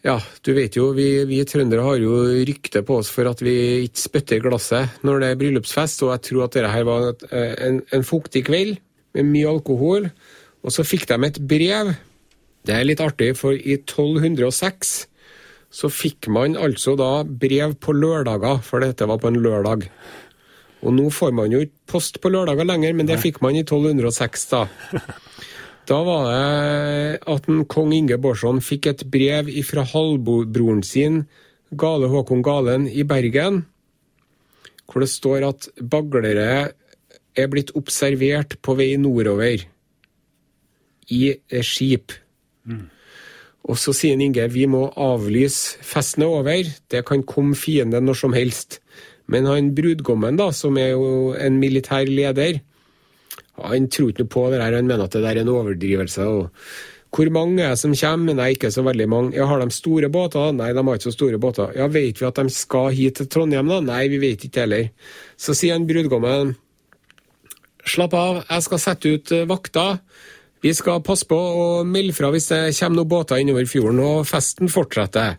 Ja, 0.02 0.16
du 0.42 0.50
vet 0.56 0.74
jo, 0.74 0.88
vi, 0.96 1.22
vi 1.30 1.38
trøndere 1.46 1.84
har 1.86 2.00
jo 2.02 2.16
rykte 2.42 2.80
på 2.82 2.96
oss 2.98 3.10
for 3.14 3.28
at 3.30 3.38
vi 3.44 3.84
ikke 3.84 4.02
spytter 4.02 4.40
i 4.40 4.42
glasset 4.42 5.04
når 5.06 5.22
det 5.22 5.28
er 5.30 5.38
bryllupsfest, 5.38 6.02
og 6.02 6.10
jeg 6.16 6.24
tror 6.26 6.46
at 6.48 6.56
dette 6.56 6.72
her 6.72 6.86
var 6.88 7.12
eh, 7.30 7.52
en, 7.68 7.78
en 7.94 8.06
fuktig 8.06 8.42
kveld 8.48 8.80
med 9.14 9.30
mye 9.30 9.52
alkohol. 9.52 10.08
Og 10.62 10.74
så 10.74 10.82
fikk 10.86 11.06
de 11.10 11.18
et 11.28 11.38
brev. 11.46 11.92
Det 12.66 12.74
er 12.74 12.88
litt 12.88 13.02
artig, 13.02 13.30
for 13.38 13.54
i 13.54 13.78
1206 13.78 14.92
så 15.72 15.88
fikk 15.88 16.28
man 16.28 16.58
altså 16.58 16.96
da 16.98 17.22
brev 17.24 17.78
på 17.80 17.94
lørdager, 17.96 18.58
for 18.66 18.82
dette 18.84 19.06
var 19.08 19.22
på 19.22 19.30
en 19.30 19.40
lørdag. 19.40 19.86
Og 20.82 20.94
nå 20.98 21.06
får 21.14 21.30
man 21.38 21.54
jo 21.54 21.62
ikke 21.62 21.94
post 21.94 22.18
på 22.20 22.30
lørdager 22.32 22.66
lenger, 22.66 22.92
men 22.98 23.06
det 23.08 23.22
fikk 23.22 23.38
man 23.44 23.54
i 23.54 23.62
1206, 23.62 24.48
da. 24.50 24.66
Da 25.88 25.98
var 26.06 26.28
det 26.28 27.18
at 27.26 27.48
en 27.50 27.64
kong 27.66 27.92
Inge 27.96 28.18
Bårdsson 28.22 28.60
fikk 28.62 28.86
et 28.90 29.04
brev 29.10 29.50
fra 29.66 29.84
halvbroren 29.88 30.82
sin, 30.86 31.24
Gale 31.72 32.10
Håkon 32.12 32.42
Galen, 32.44 32.86
i 32.86 33.02
Bergen, 33.08 33.64
hvor 34.86 35.02
det 35.02 35.10
står 35.10 35.46
at 35.48 35.68
baglere 35.80 36.72
er 37.32 37.48
blitt 37.48 37.72
observert 37.78 38.58
på 38.62 38.76
vei 38.76 38.92
nordover 39.00 39.64
i 41.12 41.22
skip. 41.64 42.12
skip. 42.12 42.18
Og 43.62 43.78
så 43.78 43.94
sier 43.94 44.20
Inge 44.20 44.48
vi 44.50 44.66
må 44.70 44.88
avlyse 44.98 45.78
festen 45.86 46.24
er 46.26 46.34
over, 46.34 46.68
det 46.90 47.04
kan 47.06 47.22
komme 47.22 47.56
fiende 47.58 48.00
når 48.02 48.18
som 48.24 48.34
helst. 48.34 48.80
Men 49.30 49.46
han 49.46 49.70
brudgommen, 49.74 50.36
da, 50.36 50.50
som 50.52 50.76
er 50.78 50.92
jo 50.96 51.32
en 51.38 51.60
militær 51.62 52.08
leder, 52.10 52.58
han 53.68 53.88
tror 53.92 54.10
ikke 54.12 54.24
noe 54.24 54.32
på 54.34 54.46
det 54.52 54.58
der, 54.62 54.76
han 54.78 54.88
mener 54.88 55.04
at 55.06 55.14
det 55.16 55.22
der 55.24 55.36
er 55.38 55.42
en 55.44 55.52
overdrivelse. 55.52 56.26
hvor 57.12 57.28
mange 57.30 57.62
er 57.62 57.74
som 57.76 57.92
kommer? 57.94 58.34
Nei, 58.34 58.52
ikke 58.54 58.70
så 58.72 58.82
veldig 58.82 59.08
mange. 59.08 59.36
Ja, 59.36 59.46
Har 59.46 59.60
de 59.60 59.70
store 59.70 60.08
båter? 60.08 60.52
Nei, 60.56 60.72
de 60.72 60.84
har 60.84 60.94
ikke 60.96 61.10
så 61.10 61.16
store 61.16 61.38
båter. 61.38 61.74
Ja, 61.76 61.86
Vet 61.86 62.20
vi 62.20 62.26
at 62.26 62.34
de 62.40 62.48
skal 62.50 62.90
hit 62.90 63.16
til 63.16 63.28
Trondheim, 63.28 63.68
da? 63.68 63.80
Nei, 63.80 64.08
vi 64.08 64.18
vet 64.18 64.44
ikke 64.44 64.60
heller. 64.64 64.88
Så 65.36 65.54
sier 65.54 65.74
han 65.76 65.86
brudgommen 65.86 66.56
Slapp 67.84 68.12
av, 68.14 68.44
jeg 68.46 68.62
skal 68.62 68.78
sette 68.78 69.10
ut 69.10 69.32
eh, 69.34 69.46
vakter. 69.50 69.96
Vi 70.62 70.70
skal 70.72 71.00
passe 71.02 71.26
på 71.26 71.34
å 71.34 71.64
melde 71.82 72.14
fra 72.14 72.28
hvis 72.30 72.46
det 72.52 72.60
kommer 72.78 73.00
noen 73.00 73.08
båter 73.10 73.40
innover 73.42 73.66
fjorden, 73.66 73.98
og 73.98 74.26
festen 74.30 74.70
fortsetter. 74.70 75.34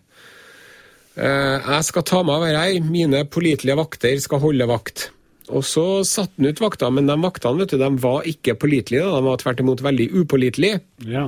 Eh, 1.16 1.58
Jeg 1.72 1.84
skal 1.88 2.04
ta 2.04 2.20
meg 2.28 2.36
av 2.36 2.44
dette. 2.50 2.84
Mine 2.92 3.24
pålitelige 3.32 3.78
vakter 3.80 4.20
skal 4.20 4.44
holde 4.44 4.68
vakt. 4.68 5.06
Og 5.54 5.66
så 5.68 5.86
satte 6.08 6.40
han 6.40 6.50
ut 6.50 6.64
vakter, 6.64 6.94
men 6.94 7.10
de 7.10 7.18
vaktene 7.22 7.62
vet 7.62 7.76
du, 7.76 7.82
de 7.82 7.92
var 8.02 8.26
ikke 8.30 8.58
pålitelige. 8.60 9.06
De 9.06 9.28
var 9.28 9.42
tvert 9.42 9.62
imot 9.62 9.84
veldig 9.86 10.10
upålitelige. 10.24 10.82
Ja. 11.10 11.28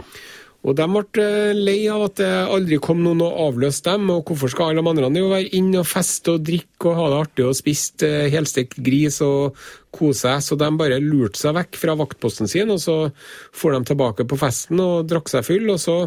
Og 0.65 0.73
de 0.73 0.85
ble 0.89 1.21
eh, 1.21 1.53
lei 1.53 1.77
av 1.93 2.07
at 2.07 2.17
det 2.17 2.31
aldri 2.49 2.79
kom 2.81 3.03
noen 3.05 3.21
og 3.21 3.37
avløste 3.51 3.93
dem. 3.93 4.09
Og 4.09 4.25
hvorfor 4.25 4.49
skal 4.49 4.71
alle 4.73 4.81
de 4.81 4.89
andre 4.89 5.21
jo 5.21 5.29
være 5.29 5.51
inne 5.57 5.83
og 5.83 5.89
feste 5.89 6.33
og 6.33 6.45
drikke 6.47 6.89
og 6.89 6.97
ha 6.97 7.09
det 7.11 7.19
artig 7.21 7.45
og 7.45 7.57
spist 7.57 8.05
eh, 8.07 8.25
helstekt 8.33 8.79
gris 8.85 9.19
og 9.25 9.59
kose 9.93 10.23
seg? 10.23 10.41
Så 10.41 10.57
de 10.57 10.71
bare 10.79 11.01
lurte 11.03 11.37
seg 11.37 11.53
vekk 11.59 11.77
fra 11.77 11.97
vaktposten 11.99 12.49
sin, 12.49 12.73
og 12.73 12.81
så 12.81 12.97
for 13.53 13.77
de 13.77 13.85
tilbake 13.85 14.25
på 14.25 14.39
festen 14.41 14.81
og 14.81 15.05
drakk 15.11 15.29
seg 15.29 15.45
full. 15.45 15.69
Og 15.75 15.77
så 15.83 15.99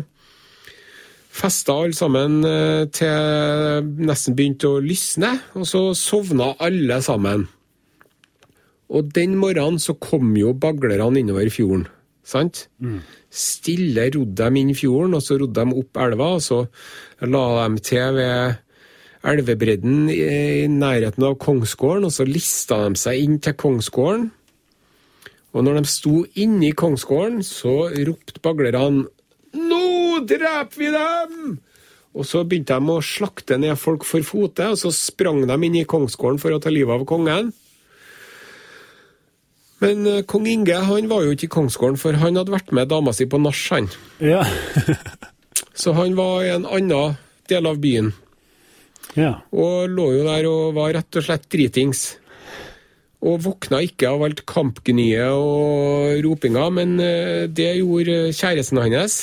festa 1.39 1.77
alle 1.79 1.95
sammen 1.95 2.41
eh, 2.49 2.89
til 2.99 3.95
nesten 4.11 4.35
begynte 4.35 4.73
å 4.75 4.83
lysne, 4.83 5.37
og 5.55 5.71
så 5.71 5.85
sovna 5.95 6.57
alle 6.67 6.99
sammen. 7.07 7.47
Og 8.88 9.11
den 9.14 9.37
morgenen 9.37 9.80
så 9.83 9.95
kom 10.00 10.33
jo 10.38 10.54
baglerne 10.57 11.21
innover 11.21 11.50
fjorden. 11.52 11.87
Sant? 12.28 12.66
Stille 13.32 14.08
rodde 14.13 14.49
de 14.49 14.60
inn 14.60 14.75
fjorden, 14.76 15.17
og 15.17 15.25
så 15.25 15.39
rodde 15.41 15.65
de 15.65 15.76
opp 15.80 16.00
elva, 16.04 16.32
og 16.36 16.43
så 16.45 16.63
la 17.25 17.45
de 17.69 17.84
til 17.84 18.17
ved 18.17 18.58
elvebredden 19.28 20.08
i 20.13 20.67
nærheten 20.73 21.25
av 21.25 21.39
Kongsgården, 21.43 22.08
og 22.08 22.15
så 22.15 22.26
lista 22.28 22.82
de 22.86 23.00
seg 23.00 23.23
inn 23.25 23.39
til 23.45 23.56
Kongsgården. 23.58 24.28
Og 25.56 25.65
når 25.65 25.80
de 25.80 25.91
sto 25.91 26.19
inni 26.36 26.71
i 26.71 26.76
Kongsgården, 26.76 27.41
så 27.45 27.89
ropte 28.08 28.43
baglerne 28.45 29.08
Nå 29.56 30.21
dreper 30.28 30.76
vi 30.76 30.91
dem! 30.93 31.56
Og 32.19 32.26
så 32.26 32.43
begynte 32.45 32.76
de 32.76 32.93
å 32.93 33.04
slakte 33.04 33.56
ned 33.60 33.78
folk 33.80 34.04
for 34.04 34.25
fote, 34.26 34.69
og 34.73 34.80
så 34.80 34.93
sprang 34.95 35.45
de 35.49 35.56
inn 35.56 35.80
i 35.80 35.86
Kongsgården 35.89 36.41
for 36.43 36.52
å 36.52 36.60
ta 36.63 36.73
livet 36.73 36.93
av 36.97 37.06
kongen. 37.08 37.52
Men 39.82 40.06
uh, 40.06 40.23
kong 40.26 40.47
Inge 40.50 40.78
han 40.88 41.10
var 41.10 41.25
jo 41.25 41.34
ikke 41.34 41.47
i 41.47 41.54
Kongsgården, 41.54 41.99
for 42.00 42.19
han 42.19 42.38
hadde 42.38 42.54
vært 42.54 42.73
med 42.75 42.91
dama 42.91 43.14
si 43.14 43.28
på 43.30 43.41
nach, 43.43 43.60
han. 43.75 43.91
Ja. 44.23 44.43
Så 45.78 45.95
han 45.95 46.17
var 46.19 46.43
i 46.43 46.54
en 46.56 46.67
annen 46.67 47.19
del 47.49 47.69
av 47.71 47.78
byen, 47.80 48.10
ja. 49.14 49.38
og 49.54 49.91
lå 49.95 50.08
jo 50.17 50.25
der 50.26 50.49
og 50.50 50.75
var 50.76 50.97
rett 50.97 51.19
og 51.21 51.25
slett 51.25 51.47
dritings. 51.52 52.08
Og 53.19 53.41
våkna 53.43 53.80
ikke 53.82 54.10
av 54.12 54.23
alt 54.26 54.45
kampgnyet 54.47 55.34
og 55.34 56.21
ropinga, 56.26 56.69
men 56.75 56.99
uh, 56.99 57.47
det 57.50 57.76
gjorde 57.78 58.32
kjæresten 58.34 58.82
hans. 58.82 59.21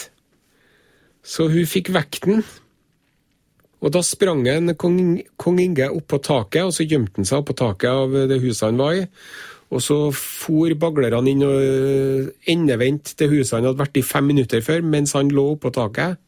Så 1.26 1.50
hun 1.52 1.68
fikk 1.68 1.92
vekten. 1.96 2.44
Og 3.84 3.92
da 3.94 4.02
sprang 4.06 4.46
en 4.50 4.72
kong, 4.80 5.20
kong 5.42 5.60
Inge 5.62 5.90
opp 5.92 6.08
på 6.14 6.20
taket, 6.24 6.64
og 6.64 6.74
så 6.74 6.88
gjemte 6.88 7.20
han 7.20 7.28
seg 7.28 7.44
opp 7.44 7.52
på 7.52 7.58
taket 7.60 7.92
av 7.92 8.16
det 8.32 8.40
huset 8.44 8.70
han 8.70 8.80
var 8.80 8.96
i. 8.98 9.04
Og 9.74 9.82
så 9.82 9.98
for 10.14 10.76
baglerne 10.80 11.32
inn 11.32 11.42
og 11.46 12.30
endevendt 12.52 13.16
til 13.18 13.32
huset 13.34 13.58
han 13.58 13.70
hadde 13.70 13.82
vært 13.82 13.98
i 13.98 14.06
fem 14.06 14.30
minutter 14.30 14.62
før, 14.66 14.86
mens 14.86 15.16
han 15.18 15.32
lå 15.34 15.48
oppå 15.56 15.72
taket. 15.74 16.20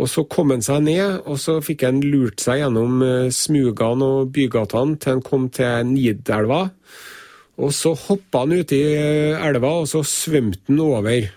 Og 0.00 0.08
så 0.08 0.24
kom 0.30 0.52
han 0.54 0.62
seg 0.64 0.84
ned, 0.86 1.18
og 1.28 1.36
så 1.42 1.58
fikk 1.64 1.84
han 1.84 2.00
lurt 2.00 2.40
seg 2.40 2.62
gjennom 2.62 3.02
øh, 3.04 3.28
smugene 3.34 4.06
og 4.06 4.30
bygatene 4.32 4.96
til 4.96 5.16
han 5.16 5.24
kom 5.26 5.48
til 5.52 5.90
Nidelva. 5.90 6.62
Og 7.60 7.74
så 7.76 7.92
hoppa 8.06 8.46
han 8.46 8.62
uti 8.62 8.78
øh, 8.94 9.36
elva, 9.44 9.74
og 9.82 9.90
så 9.90 10.00
svømte 10.06 10.62
han 10.70 10.80
over. 10.80 11.28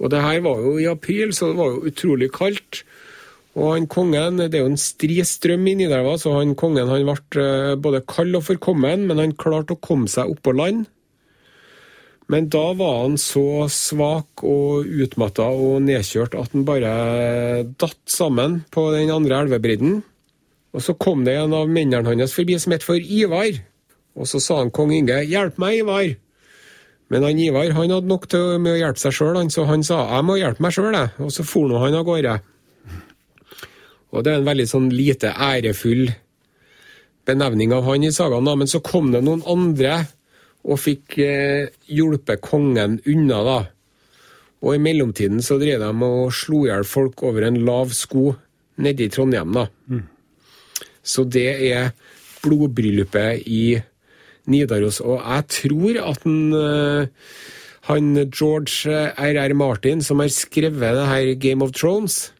Og 0.00 0.10
det 0.10 0.22
her 0.24 0.40
var 0.42 0.64
jo 0.64 0.74
i 0.80 0.88
april, 0.90 1.34
så 1.36 1.52
det 1.52 1.60
var 1.60 1.76
jo 1.76 1.92
utrolig 1.92 2.30
kaldt. 2.34 2.82
Og 3.58 3.72
han 3.74 3.86
kongen, 3.90 4.36
Det 4.38 4.54
er 4.54 4.62
jo 4.62 4.70
en 4.70 4.78
stri 4.78 5.18
strøm 5.26 5.66
i 5.66 5.74
Nidelva, 5.74 6.14
så 6.18 6.36
han 6.38 6.54
kongen 6.54 6.88
han 6.88 7.02
ble 7.02 7.42
eh, 7.42 7.74
både 7.74 8.04
kald 8.06 8.36
og 8.38 8.46
forkommen, 8.46 9.08
men 9.08 9.18
han 9.18 9.34
klarte 9.34 9.74
å 9.74 9.82
komme 9.82 10.06
seg 10.08 10.30
opp 10.30 10.42
på 10.46 10.54
land. 10.54 10.86
Men 12.30 12.46
da 12.46 12.68
var 12.78 13.00
han 13.02 13.16
så 13.18 13.66
svak 13.66 14.44
og 14.46 14.86
utmatta 14.86 15.48
og 15.50 15.82
nedkjørt 15.82 16.36
at 16.38 16.52
han 16.54 16.66
bare 16.68 16.92
datt 17.74 17.98
sammen 18.06 18.60
på 18.70 18.86
den 18.94 19.10
andre 19.10 19.42
elvebredden. 19.42 19.98
Og 20.70 20.84
så 20.86 20.94
kom 20.94 21.24
det 21.26 21.34
en 21.34 21.56
av 21.58 21.66
mennene 21.66 22.06
hans 22.06 22.36
forbi 22.36 22.54
som 22.62 22.76
het 22.76 22.86
for 22.86 23.02
Ivar. 23.02 23.58
Og 24.14 24.30
så 24.30 24.38
sa 24.38 24.60
han 24.60 24.70
kong 24.70 24.92
Inge 24.94 25.24
'Hjelp 25.24 25.58
meg, 25.58 25.82
Ivar'. 25.82 26.16
Men 27.10 27.26
han 27.26 27.38
Ivar 27.38 27.72
han 27.74 27.90
hadde 27.90 28.06
nok 28.06 28.28
til 28.30 28.58
med 28.62 28.76
å 28.76 28.78
hjelpe 28.78 29.02
seg 29.02 29.12
sjøl, 29.12 29.50
så 29.50 29.66
han 29.66 29.82
sa 29.82 30.06
'Jeg 30.06 30.24
må 30.24 30.38
hjelpe 30.38 30.62
meg 30.62 30.72
sjøl', 30.72 30.94
jeg. 30.94 31.10
Og 31.18 31.32
så 31.32 31.42
for 31.42 31.78
han 31.78 31.94
av 31.94 32.04
gårde. 32.06 32.40
Og 34.10 34.24
det 34.24 34.32
er 34.32 34.40
en 34.40 34.48
veldig 34.48 34.66
sånn 34.66 34.88
lite 34.92 35.32
ærefull 35.32 36.08
benevning 37.28 37.74
av 37.74 37.86
han 37.86 38.06
i 38.06 38.12
sagaen, 38.14 38.48
da. 38.48 38.56
Men 38.58 38.70
så 38.70 38.82
kom 38.84 39.12
det 39.14 39.22
noen 39.26 39.44
andre 39.48 40.04
og 40.66 40.80
fikk 40.82 41.18
eh, 41.24 41.70
hjulpet 41.88 42.42
kongen 42.44 42.98
unna, 43.08 43.42
da. 43.46 43.58
Og 44.60 44.76
i 44.76 44.82
mellomtiden 44.82 45.40
så 45.44 45.56
drev 45.60 45.80
de 45.80 45.90
og 46.04 46.34
slo 46.36 46.66
i 46.66 46.72
hjel 46.72 46.84
folk 46.84 47.22
over 47.24 47.46
en 47.46 47.62
lav 47.64 47.94
sko 47.96 48.34
nede 48.80 49.06
i 49.06 49.12
Trondheim, 49.12 49.54
da. 49.56 49.68
Så 51.00 51.24
det 51.24 51.48
er 51.70 51.94
blodbryllupet 52.44 53.46
i 53.48 53.78
Nidaros. 54.50 55.00
Og 55.00 55.20
jeg 55.20 55.46
tror 55.54 56.00
at 56.10 56.26
den, 56.26 56.52
eh, 56.52 57.06
han 57.88 58.12
George 58.28 58.90
R.R. 59.16 59.54
Martin, 59.54 60.02
som 60.02 60.20
har 60.20 60.28
skrevet 60.28 60.98
det 60.98 61.08
her 61.08 61.34
Game 61.40 61.64
of 61.64 61.72
Thrones, 61.72 62.32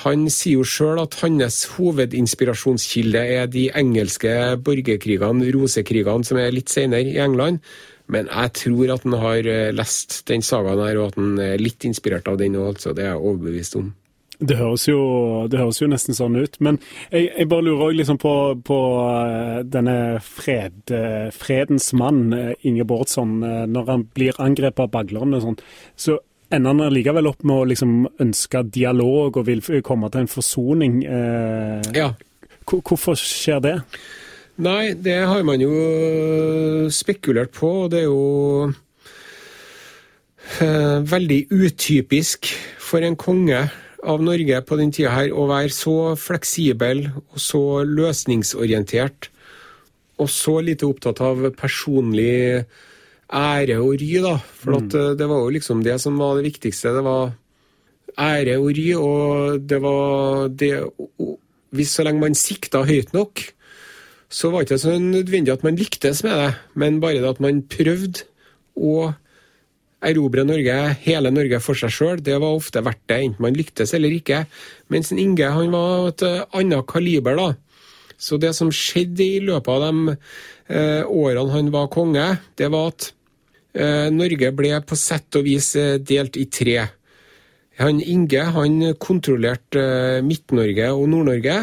han 0.00 0.26
sier 0.32 0.60
jo 0.60 0.66
sjøl 0.66 1.00
at 1.02 1.18
hans 1.22 1.62
hovedinspirasjonskilde 1.76 3.22
er 3.36 3.48
de 3.52 3.68
engelske 3.76 4.34
borgerkrigene, 4.64 5.50
rosekrigene, 5.54 6.26
som 6.26 6.40
er 6.40 6.54
litt 6.56 6.72
senere 6.72 7.04
i 7.10 7.18
England. 7.20 7.60
Men 8.10 8.26
jeg 8.26 8.52
tror 8.58 8.94
at 8.96 9.06
han 9.06 9.16
har 9.22 9.46
eh, 9.46 9.70
lest 9.76 10.22
den 10.30 10.42
sagaen 10.42 10.82
her, 10.82 10.98
og 10.98 11.12
at 11.12 11.18
han 11.20 11.38
er 11.44 11.62
litt 11.62 11.86
inspirert 11.86 12.28
av 12.30 12.40
den 12.40 12.58
òg, 12.58 12.72
altså. 12.74 12.94
Det 12.96 13.04
er 13.06 13.12
jeg 13.12 13.22
overbevist 13.22 13.76
om. 13.78 13.92
Det 14.40 14.56
høres, 14.56 14.86
jo, 14.88 15.00
det 15.52 15.58
høres 15.60 15.82
jo 15.82 15.86
nesten 15.90 16.16
sånn 16.16 16.38
ut. 16.40 16.54
Men 16.64 16.78
jeg, 17.12 17.28
jeg 17.28 17.48
bare 17.50 17.66
lurer 17.66 17.90
òg 17.90 17.98
liksom 17.98 18.16
på, 18.22 18.32
på 18.64 18.78
eh, 19.04 19.60
denne 19.68 19.98
fred, 20.24 20.80
eh, 20.96 21.28
fredens 21.36 21.90
mann, 21.92 22.32
Inge 22.64 22.88
Bårdsson. 22.88 23.36
eh, 23.44 23.66
Når 23.68 23.92
han 23.92 24.06
blir 24.16 24.40
angrepet 24.40 24.86
av 24.86 24.94
baglerne 24.96 25.36
og 25.38 25.44
sånn, 25.44 25.60
så 25.92 26.18
ender 26.50 26.74
han 26.74 26.94
likevel 26.94 27.28
opp 27.30 27.44
med 27.46 27.56
å 27.56 27.68
liksom 27.70 27.92
ønske 28.22 28.62
dialog 28.74 29.36
og 29.40 29.46
vil 29.46 29.62
komme 29.86 30.10
til 30.10 30.24
en 30.24 30.32
forsoning. 30.32 31.04
eh, 31.04 31.82
Ja. 31.94 32.14
Hvorfor 32.70 33.16
skjer 33.18 33.60
det? 33.60 33.82
Nei, 34.58 34.92
det 34.94 35.26
har 35.26 35.42
man 35.42 35.60
jo 35.60 36.88
spekulert 36.92 37.50
på, 37.56 37.84
og 37.84 37.90
det 37.90 38.00
er 38.00 38.04
jo 38.04 38.72
eh, 40.60 40.98
veldig 41.02 41.46
utypisk 41.50 42.50
for 42.78 43.00
en 43.00 43.16
konge 43.16 43.70
av 44.04 44.22
Norge 44.22 44.60
på 44.62 44.76
den 44.80 44.92
tida 44.92 45.10
her 45.10 45.32
å 45.32 45.46
være 45.50 45.72
så 45.74 46.14
fleksibel 46.16 47.06
og 47.16 47.40
så 47.40 47.82
løsningsorientert 47.84 49.30
og 50.20 50.28
så 50.28 50.58
lite 50.64 50.86
opptatt 50.88 51.20
av 51.24 51.46
personlig 51.56 52.64
ære 53.30 53.78
og 53.80 53.94
ry, 54.00 54.10
da. 54.24 54.34
For 54.60 54.78
at 54.80 54.96
eh, 54.98 55.14
det 55.18 55.28
var 55.30 55.44
jo 55.44 55.54
liksom 55.54 55.84
det 55.86 55.96
som 56.02 56.18
var 56.18 56.38
det 56.38 56.48
viktigste. 56.48 56.94
Det 56.96 57.04
var 57.06 57.32
ære 58.18 58.58
og 58.58 58.70
ry, 58.76 58.88
og 58.98 59.60
det 59.70 59.80
var 59.82 60.48
det 60.48 60.74
Hvis 61.70 61.94
så 61.94 62.02
lenge 62.02 62.20
man 62.20 62.34
sikta 62.34 62.82
høyt 62.82 63.12
nok, 63.14 63.44
så 64.30 64.50
var 64.50 64.62
det 64.62 64.70
ikke 64.70 64.78
så 64.82 64.98
nødvendig 64.98 65.52
at 65.52 65.62
man 65.62 65.76
lyktes 65.78 66.24
med 66.26 66.34
det, 66.34 66.54
men 66.74 67.00
bare 67.00 67.20
det 67.22 67.28
at 67.30 67.40
man 67.40 67.62
prøvde 67.62 68.24
å 68.74 69.12
erobre 70.02 70.42
Norge, 70.48 70.76
hele 71.04 71.30
Norge 71.30 71.60
for 71.62 71.78
seg 71.78 71.92
sjøl, 71.94 72.22
det 72.24 72.40
var 72.40 72.56
ofte 72.56 72.82
verdt 72.82 73.04
det, 73.10 73.20
enten 73.20 73.44
man 73.44 73.54
lyktes 73.54 73.94
eller 73.94 74.10
ikke. 74.16 74.44
Mens 74.90 75.12
Inge 75.12 75.50
han 75.54 75.70
var 75.70 76.08
et 76.08 76.26
eh, 76.26 76.42
annet 76.58 76.86
kaliber, 76.90 77.38
da. 77.38 77.52
Så 78.20 78.36
det 78.40 78.52
som 78.56 78.72
skjedde 78.74 79.24
i 79.24 79.40
løpet 79.44 79.70
av 79.70 79.86
de 79.86 80.16
eh, 80.74 81.06
årene 81.06 81.54
han 81.54 81.70
var 81.72 81.90
konge, 81.92 82.26
det 82.58 82.68
var 82.72 82.90
at 82.92 83.12
Norge 84.10 84.50
ble 84.56 84.78
på 84.82 84.96
sett 84.98 85.36
og 85.38 85.46
vis 85.46 85.74
eh, 85.78 85.98
delt 86.02 86.38
i 86.40 86.46
tre. 86.50 86.78
Han 87.80 88.00
Inge 88.02 88.46
han 88.56 88.80
kontrollerte 89.00 89.82
eh, 89.82 90.24
Midt-Norge 90.26 90.90
og 90.92 91.06
Nord-Norge. 91.12 91.58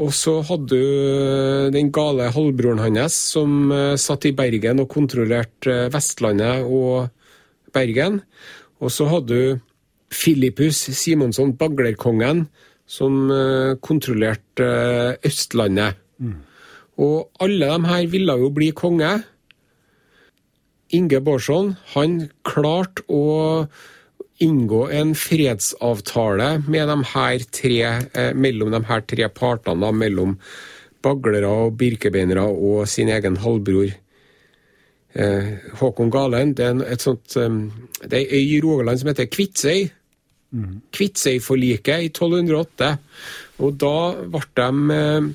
Og 0.00 0.14
så 0.16 0.38
hadde 0.48 0.70
du 0.70 1.72
den 1.74 1.90
gale 1.92 2.30
halvbroren 2.32 2.80
hans 2.80 3.18
som 3.34 3.72
eh, 3.74 3.96
satt 4.00 4.28
i 4.30 4.34
Bergen 4.36 4.80
og 4.80 4.88
kontrollerte 4.92 5.74
eh, 5.86 5.90
Vestlandet 5.92 6.64
og 6.64 7.10
Bergen. 7.74 8.22
Og 8.80 8.94
så 8.94 9.10
hadde 9.10 9.28
du 9.34 9.58
Filippus 10.10 10.88
Simonsson, 10.96 11.52
baglerkongen, 11.58 12.46
som 12.86 13.26
eh, 13.30 13.74
kontrollerte 13.82 14.70
Østlandet. 15.26 15.98
Østlandet. 15.98 16.06
Og 17.00 17.30
alle 17.40 17.68
de 17.70 17.88
her 17.88 18.06
ville 18.12 18.36
jo 18.42 18.50
bli 18.52 18.70
konge. 18.76 19.10
Inge 20.96 21.20
Bårdsson 21.22 21.74
han 21.94 22.18
klarte 22.46 23.04
å 23.06 23.68
inngå 24.40 24.86
en 24.96 25.12
fredsavtale 25.18 26.48
med 26.66 26.88
de 26.88 26.98
her 27.12 27.44
tre, 27.52 27.80
eh, 28.14 28.32
mellom 28.34 28.72
de 28.72 28.82
her 28.88 29.02
tre 29.06 29.28
partene, 29.28 29.80
da, 29.84 29.92
mellom 29.92 30.38
baglere 31.04 31.48
og 31.48 31.76
birkebeinere 31.80 32.44
og 32.48 32.88
sin 32.88 33.08
egen 33.08 33.36
halvbror. 33.36 33.92
Eh, 35.14 35.52
Håkon 35.80 36.10
Galen. 36.10 36.54
Det 36.54 36.66
er 36.66 36.82
et 36.92 37.02
sånt, 37.02 37.36
eh, 37.36 37.48
det 38.06 38.12
er 38.12 38.26
ei 38.34 38.38
øy 38.38 38.56
i 38.56 38.60
Rogaland 38.60 39.00
som 39.00 39.08
heter 39.08 39.26
Kvitsøy. 39.26 39.90
Kvitsøyforliket 40.92 42.02
i 42.02 42.08
1208. 42.08 42.98
Og 43.60 43.78
da 43.78 44.14
ble 44.24 44.40
de 44.56 44.96
eh, 44.96 45.30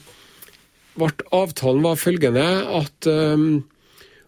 ble 0.96 1.12
Avtalen 1.32 1.84
var 1.84 1.96
følgende 1.96 2.46
at 2.82 3.08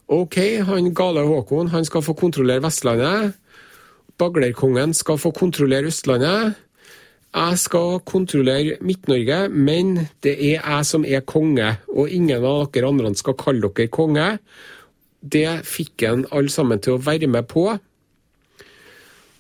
OK, 0.08 0.38
han 0.64 0.94
gale 0.96 1.26
Håkon 1.28 1.74
han 1.74 1.86
skal 1.86 2.04
få 2.06 2.16
kontrollere 2.16 2.64
Vestlandet. 2.64 3.36
Baglerkongen 4.18 4.94
skal 4.96 5.20
få 5.20 5.34
kontrollere 5.36 5.92
Østlandet. 5.92 6.56
Jeg 7.36 7.60
skal 7.60 8.00
kontrollere 8.08 8.78
Midt-Norge, 8.82 9.50
men 9.50 10.08
det 10.24 10.34
er 10.40 10.64
jeg 10.64 10.86
som 10.86 11.04
er 11.06 11.26
konge, 11.28 11.76
og 11.92 12.10
ingen 12.10 12.40
av 12.40 12.72
dere 12.74 12.88
andre 12.88 13.12
skal 13.20 13.36
kalle 13.38 13.70
dere 13.76 13.92
konge. 13.94 14.30
Det 15.22 15.60
fikk 15.68 16.08
han 16.08 16.26
alle 16.32 16.50
sammen 16.50 16.80
til 16.82 16.96
å 16.96 17.04
være 17.04 17.28
med 17.28 17.46
på. 17.52 17.68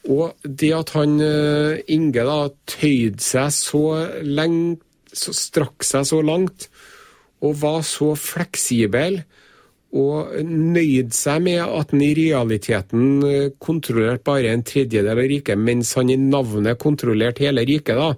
Og 0.07 0.35
det 0.43 0.73
at 0.75 0.93
han 0.95 1.17
eh, 1.23 1.79
Inge 1.95 2.27
da 2.27 2.37
tøyde 2.69 3.23
seg 3.23 3.49
så 3.55 3.83
lenge, 4.23 4.77
strakk 5.15 5.83
seg 5.87 6.05
så 6.11 6.21
langt, 6.21 6.67
og 7.41 7.57
var 7.63 7.81
så 7.87 8.13
fleksibel, 8.19 9.23
og 9.97 10.37
nøyd 10.45 11.11
seg 11.15 11.43
med 11.47 11.61
at 11.65 11.93
han 11.93 12.03
i 12.05 12.13
realiteten 12.17 13.03
eh, 13.25 13.49
kontrollerte 13.59 14.25
bare 14.27 14.53
en 14.53 14.65
tredjedel 14.67 15.11
av 15.13 15.21
riket, 15.23 15.59
mens 15.59 15.95
han 15.97 16.13
i 16.13 16.19
navnet 16.21 16.79
kontrollerte 16.81 17.47
hele 17.47 17.65
riket, 17.67 17.97
da. 17.97 18.13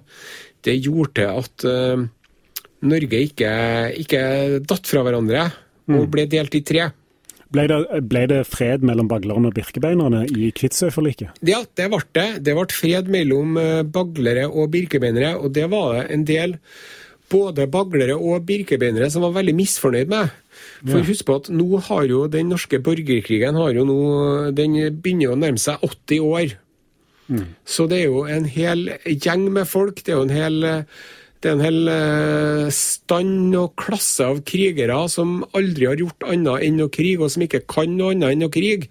Det 0.60 0.76
gjorde 0.76 1.24
at 1.24 1.64
uh, 1.64 2.02
Norge 2.84 3.20
ikke, 3.24 3.50
ikke 4.02 4.22
datt 4.68 4.88
fra 4.90 5.00
hverandre 5.06 5.46
og 5.90 6.10
ble 6.12 6.26
delt 6.28 6.56
i 6.58 6.60
tre. 6.66 6.90
Ble 7.50 7.64
det, 7.66 7.78
ble 8.06 8.22
det 8.30 8.44
fred 8.46 8.84
mellom 8.86 9.08
baglerne 9.10 9.50
og 9.50 9.56
birkebeinerne 9.56 10.22
i 10.30 10.52
Kvitsøyforliket? 10.54 11.40
Ja, 11.46 11.64
det 11.64 11.88
ble 11.90 12.02
det. 12.14 12.28
Det 12.46 12.54
ble 12.54 12.66
fred 12.70 13.10
mellom 13.10 13.58
eh, 13.58 13.80
baglere 13.82 14.46
og 14.46 14.70
birkebeinere, 14.74 15.32
og 15.40 15.50
det 15.56 15.66
var 15.72 15.96
det 15.96 16.04
en 16.14 16.26
del 16.28 16.54
både 17.30 17.68
baglere 17.70 18.16
og 18.18 18.46
birkebeinere 18.48 19.10
som 19.12 19.24
var 19.26 19.36
veldig 19.38 19.54
misfornøyd 19.58 20.10
med. 20.10 20.32
For 20.82 21.06
husk 21.06 21.28
på 21.28 21.38
at 21.40 21.52
nå 21.52 21.68
har 21.86 22.08
jo 22.10 22.24
den 22.30 22.50
norske 22.52 22.80
borgerkrigen 22.82 23.58
har 23.58 23.76
jo 23.76 23.86
nå, 23.88 24.00
den 24.56 24.76
begynner 25.02 25.34
å 25.34 25.38
nærme 25.38 25.60
seg 25.60 25.82
80 25.86 26.26
år. 26.26 26.58
Så 27.68 27.86
det 27.86 28.02
er 28.02 28.10
jo 28.10 28.26
en 28.26 28.46
hel 28.50 28.88
gjeng 29.06 29.46
med 29.54 29.68
folk, 29.70 30.02
det 30.02 30.14
er 30.14 30.18
jo 30.18 30.26
en 30.26 30.34
hel 30.34 30.70
en 31.48 31.62
hel 31.64 31.88
eh, 31.88 32.66
stand 32.74 33.54
og 33.56 33.72
klasse 33.80 34.26
av 34.28 34.42
krigere 34.44 34.98
som 35.08 35.38
aldri 35.56 35.86
har 35.88 35.96
gjort 35.96 36.26
annet 36.28 36.66
enn 36.66 36.82
å 36.84 36.90
krige, 36.92 37.22
og 37.24 37.32
som 37.32 37.46
ikke 37.46 37.62
kan 37.64 37.94
noe 37.96 38.12
annet 38.12 38.34
enn 38.34 38.44
å 38.44 38.50
krige. 38.52 38.90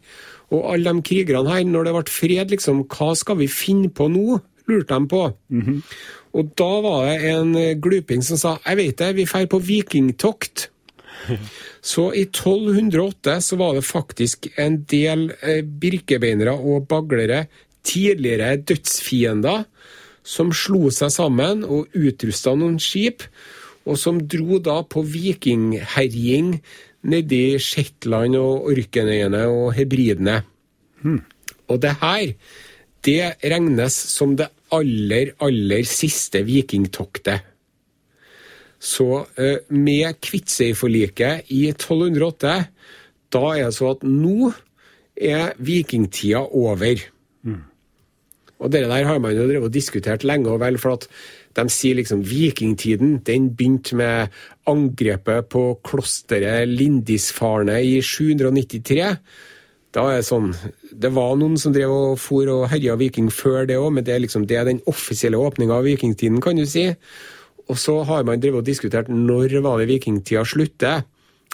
Og 0.49 0.65
alle 0.71 0.95
de 0.95 1.03
krigerne 1.05 1.51
her, 1.51 1.67
når 1.69 1.85
det 1.85 1.93
ble 1.93 2.03
fred, 2.09 2.55
liksom, 2.55 2.87
hva 2.89 3.11
skal 3.13 3.37
vi 3.37 3.51
finne 3.53 3.91
på 3.93 4.09
nå? 4.09 4.39
lurte 4.69 4.93
de 4.93 5.07
på. 5.09 5.23
Og 6.37 6.51
da 6.59 6.69
var 6.85 7.07
det 7.07 7.31
en 7.31 7.55
eh, 7.57 7.77
gluping 7.81 8.21
som 8.25 8.39
sa 8.39 8.57
jeg 8.65 8.79
vet 8.79 9.01
det, 9.01 9.13
vi 9.17 9.25
drar 9.29 9.47
på 9.49 9.61
vikingtokt. 9.65 10.69
Så 11.81 12.09
i 12.13 12.25
1208 12.27 13.39
så 13.43 13.57
var 13.59 13.75
det 13.75 13.87
faktisk 13.87 14.49
en 14.59 14.81
del 14.89 15.29
eh, 15.41 15.63
birkebeinere 15.63 16.53
og 16.53 16.87
baglere, 16.91 17.47
tidligere 17.83 18.57
dødsfiender, 18.57 19.65
som 20.23 20.51
slo 20.53 20.89
seg 20.93 21.09
sammen 21.15 21.63
og 21.63 21.89
utrusta 21.97 22.53
noen 22.53 22.77
skip, 22.83 23.23
og 23.87 23.97
som 23.97 24.19
dro 24.29 24.59
da 24.61 24.81
på 24.85 25.01
vikingherjing 25.07 26.59
nedi 27.09 27.43
Shetland 27.63 28.35
og 28.37 28.67
Orkenøyene 28.69 29.45
og 29.49 29.71
Hebridene. 29.77 30.41
Og 31.71 31.79
det 31.81 31.95
her, 32.01 32.33
det 33.07 33.21
regnes 33.39 33.95
som 34.11 34.35
det 34.37 34.49
aller, 34.75 35.33
aller 35.45 35.85
siste 35.87 36.43
vikingtoktet. 36.47 37.45
Så 38.79 39.25
eh, 39.35 39.59
med 39.75 40.19
Kvitsøyforliket 40.23 41.51
i 41.51 41.65
1208, 41.73 42.57
da 43.29 43.45
er 43.53 43.67
det 43.67 43.75
så 43.75 43.93
at 43.93 44.05
nå 44.07 44.51
er 45.19 45.51
vikingtida 45.59 46.45
over. 46.45 47.01
Og 48.59 48.71
det 48.71 48.81
der 48.83 49.07
har 49.07 49.19
man 49.19 49.35
jo 49.35 49.47
drevet 49.47 49.69
og 49.69 49.73
diskutert 49.73 50.25
lenge 50.27 50.51
og 50.51 50.59
vel, 50.59 50.77
for 50.79 50.97
at 50.97 51.07
de 51.57 51.65
sier 51.71 51.97
liksom 51.97 52.21
vikingtiden 52.27 53.19
den 53.27 53.49
begynte 53.55 53.95
med 53.99 54.35
angrepet 54.69 55.47
på 55.51 55.63
klosteret 55.83 56.67
Lindisfarne 56.67 57.79
i 57.83 57.99
793. 58.03 59.15
Da 59.95 60.05
er 60.11 60.19
det 60.19 60.27
sånn 60.27 60.51
Det 60.91 61.09
var 61.15 61.37
noen 61.39 61.57
som 61.57 61.73
drev 61.73 61.91
og 61.93 62.17
for 62.21 62.49
og 62.53 62.67
herja 62.69 62.97
viking 62.99 63.29
før 63.33 63.65
det 63.69 63.79
òg, 63.79 63.91
men 63.95 64.05
det 64.05 64.15
er 64.15 64.23
liksom 64.25 64.45
det 64.49 64.59
er 64.59 64.67
den 64.69 64.83
offisielle 64.89 65.39
åpninga 65.39 65.79
av 65.79 65.87
vikingtiden, 65.87 66.41
kan 66.43 66.59
du 66.59 66.65
si. 66.69 66.91
Og 67.69 67.77
så 67.77 68.01
har 68.05 68.25
man 68.25 68.41
drevet 68.41 68.63
og 68.63 68.67
diskutert 68.69 69.09
når 69.09 69.59
var 69.65 69.81
det 69.81 69.89
vikingtida 69.89 70.45
slutter. 70.45 71.05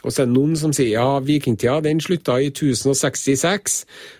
Og 0.05 0.13
så 0.13 0.21
er 0.21 0.27
det 0.29 0.35
noen 0.35 0.55
som 0.59 0.73
sier 0.75 0.91
ja, 0.93 1.19
vikingtida 1.23 1.79
den 1.81 2.01
slutta 2.03 2.37
i 2.37 2.51
1066, 2.51 3.79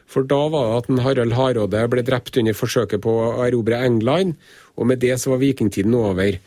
for 0.10 0.26
da 0.28 0.40
var 0.50 0.70
det 0.70 0.78
at 0.80 0.90
en 0.90 1.02
Harald 1.06 1.36
Hardråde 1.38 1.84
ble 1.92 2.04
drept 2.06 2.40
under 2.42 2.58
forsøket 2.58 3.04
på 3.04 3.14
å 3.22 3.28
erobre 3.46 3.84
England, 3.86 4.34
og 4.76 4.90
med 4.90 5.04
det 5.04 5.14
så 5.22 5.36
var 5.36 5.44
vikingtiden 5.44 5.94
over. 6.00 6.40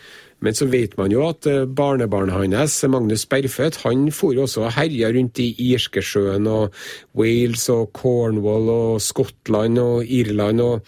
Men 0.44 0.54
så 0.54 0.68
vet 0.70 0.94
man 0.98 1.10
jo 1.10 1.24
at 1.26 1.46
eh, 1.50 1.66
barnebarnet 1.66 2.54
hans, 2.54 2.76
Magnus 2.86 3.26
Berfødt, 3.26 3.80
han 3.82 4.08
for 4.14 4.38
også 4.38 4.68
og 4.68 4.74
herja 4.76 5.10
rundt 5.14 5.40
i 5.42 5.50
Irskesjøen 5.72 6.46
og 6.46 6.74
Wales 7.18 7.66
og 7.74 7.90
Cornwall 7.96 8.70
og 8.70 9.02
Skottland 9.02 9.80
og 9.82 10.06
Irland. 10.06 10.60
og 10.60 10.80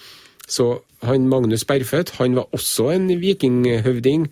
Så 0.46 0.78
han 1.02 1.28
Magnus 1.28 1.64
Berfødt 1.64 2.14
han 2.20 2.36
var 2.38 2.46
også 2.54 2.90
en 2.94 3.08
vikinghøvding. 3.20 4.28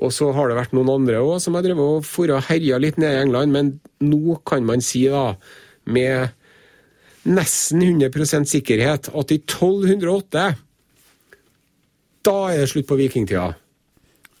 Og 0.00 0.12
så 0.16 0.30
har 0.32 0.48
det 0.48 0.56
vært 0.56 0.72
noen 0.72 0.88
andre 0.94 1.20
òg 1.20 1.42
som 1.44 1.58
har 1.58 1.66
drevet 1.66 1.98
og 1.98 2.06
for 2.08 2.30
og 2.32 2.46
herja 2.48 2.78
litt 2.80 2.96
nede 2.96 3.18
i 3.18 3.24
England, 3.26 3.52
men 3.52 3.72
nå 4.00 4.38
kan 4.48 4.64
man 4.64 4.80
si 4.80 5.02
da, 5.12 5.34
med 5.84 6.30
nesten 7.28 7.82
100% 7.84 8.48
sikkerhet, 8.48 9.10
at 9.12 9.34
i 9.34 9.42
1208 9.42 10.46
da 12.24 12.36
er 12.52 12.62
det 12.62 12.70
slutt 12.72 12.88
på 12.88 12.96
vikingtida. 13.00 13.50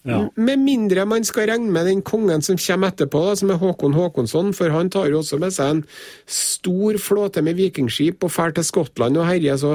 Ja. 0.08 0.22
Med 0.40 0.62
mindre 0.64 1.04
man 1.04 1.26
skal 1.28 1.50
regne 1.50 1.68
med 1.74 1.84
den 1.84 2.00
kongen 2.06 2.40
som 2.42 2.56
kommer 2.56 2.88
etterpå, 2.88 3.20
da, 3.26 3.34
som 3.36 3.50
er 3.52 3.58
Håkon 3.60 3.92
Håkonsson, 3.92 4.54
for 4.56 4.72
han 4.72 4.88
tar 4.92 5.10
jo 5.10 5.20
også 5.20 5.36
med 5.42 5.52
seg 5.52 5.74
en 5.74 5.82
stor 6.24 6.96
flåte 7.02 7.42
med 7.44 7.58
vikingskip 7.58 8.24
og 8.24 8.32
drar 8.32 8.54
til 8.56 8.64
Skottland 8.64 9.20
og 9.20 9.28
herjer, 9.28 9.60
så 9.60 9.74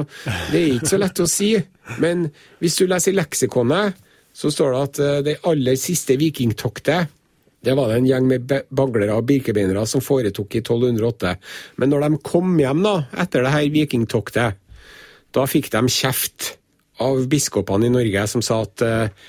det 0.50 0.58
er 0.58 0.72
ikke 0.74 0.90
så 0.90 0.98
lett 0.98 1.22
å 1.22 1.28
si. 1.30 1.52
Men 2.02 2.26
hvis 2.58 2.80
du 2.80 2.88
leser 2.90 3.14
leksikonet, 3.14 4.02
så 4.36 4.50
står 4.52 4.74
det 4.74 4.82
at 4.82 4.98
eh, 5.00 5.20
det 5.30 5.38
aller 5.48 5.78
siste 5.80 6.18
vikingtoktet 6.20 7.14
det 7.66 7.74
var 7.74 7.88
det 7.90 7.96
en 7.98 8.06
gjeng 8.06 8.26
med 8.30 8.52
baglere 8.78 9.16
og 9.16 9.24
birkebeinere 9.26 9.80
som 9.90 10.02
foretok 10.04 10.54
i 10.54 10.60
1208. 10.60 11.32
Men 11.82 11.90
når 11.90 12.04
de 12.04 12.20
kom 12.22 12.52
hjem 12.60 12.84
da, 12.84 12.92
etter 13.24 13.42
det 13.42 13.54
her 13.54 13.72
vikingtoktet, 13.74 14.60
da 15.34 15.46
fikk 15.50 15.72
de 15.72 15.82
kjeft 15.90 16.52
av 17.02 17.24
biskopene 17.28 17.88
i 17.88 17.92
Norge 17.92 18.22
som 18.30 18.44
sa 18.44 18.60
at 18.62 18.84
eh, 18.86 19.24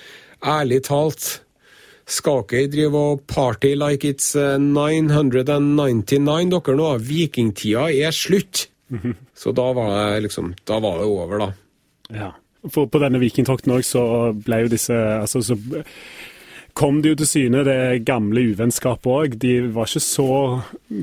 ærlig 0.48 0.82
talt, 0.88 1.28
skal 2.08 2.46
dere 2.48 2.72
drive 2.72 2.96
og 2.96 3.26
party 3.28 3.74
like 3.76 4.08
it's 4.08 4.32
eh, 4.40 4.56
999 4.64 6.50
dere 6.54 6.78
nå? 6.80 6.90
Vikingtida 7.04 7.90
er 7.92 8.16
slutt! 8.16 8.68
Så 9.42 9.52
da 9.52 9.68
var 9.76 9.92
det 9.92 10.24
liksom, 10.30 10.54
da 10.64 10.80
var 10.84 11.02
det 11.02 11.10
over, 11.12 11.44
da. 11.44 11.50
Ja. 12.16 12.32
For 12.72 12.88
på 12.90 13.00
denne 13.04 13.20
vikingtokten 13.22 13.76
òg 13.76 13.84
så 13.86 14.02
ble 14.34 14.64
jo 14.64 14.72
disse 14.72 14.96
altså 14.96 15.44
så 15.46 15.56
kom 16.78 17.00
det 17.02 17.14
jo 17.14 17.18
til 17.22 17.30
syne 17.30 17.64
det 17.66 18.04
gamle 18.06 18.44
uvennskapet 18.52 19.10
òg. 19.10 19.38
De 19.42 19.54
var 19.74 19.90
ikke 19.90 20.04
så 20.04 20.28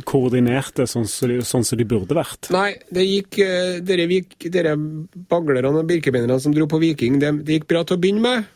koordinerte 0.06 0.86
sånn 0.90 1.06
som 1.10 1.32
de, 1.32 1.40
sånn 1.46 1.66
som 1.66 1.80
de 1.80 1.86
burde 1.88 2.14
vært. 2.16 2.50
Nei, 2.54 2.76
det 2.94 3.06
gikk, 3.06 3.40
eh, 3.42 3.80
dere, 3.82 4.06
dere 4.54 4.76
baglerne 5.30 5.72
og 5.74 5.88
birkebeinerne 5.90 6.38
som 6.42 6.54
dro 6.54 6.68
på 6.70 6.80
Viking, 6.82 7.18
det, 7.22 7.32
det 7.46 7.58
gikk 7.58 7.72
bra 7.72 7.82
til 7.82 7.98
å 7.98 8.02
begynne 8.04 8.22
med. 8.22 8.52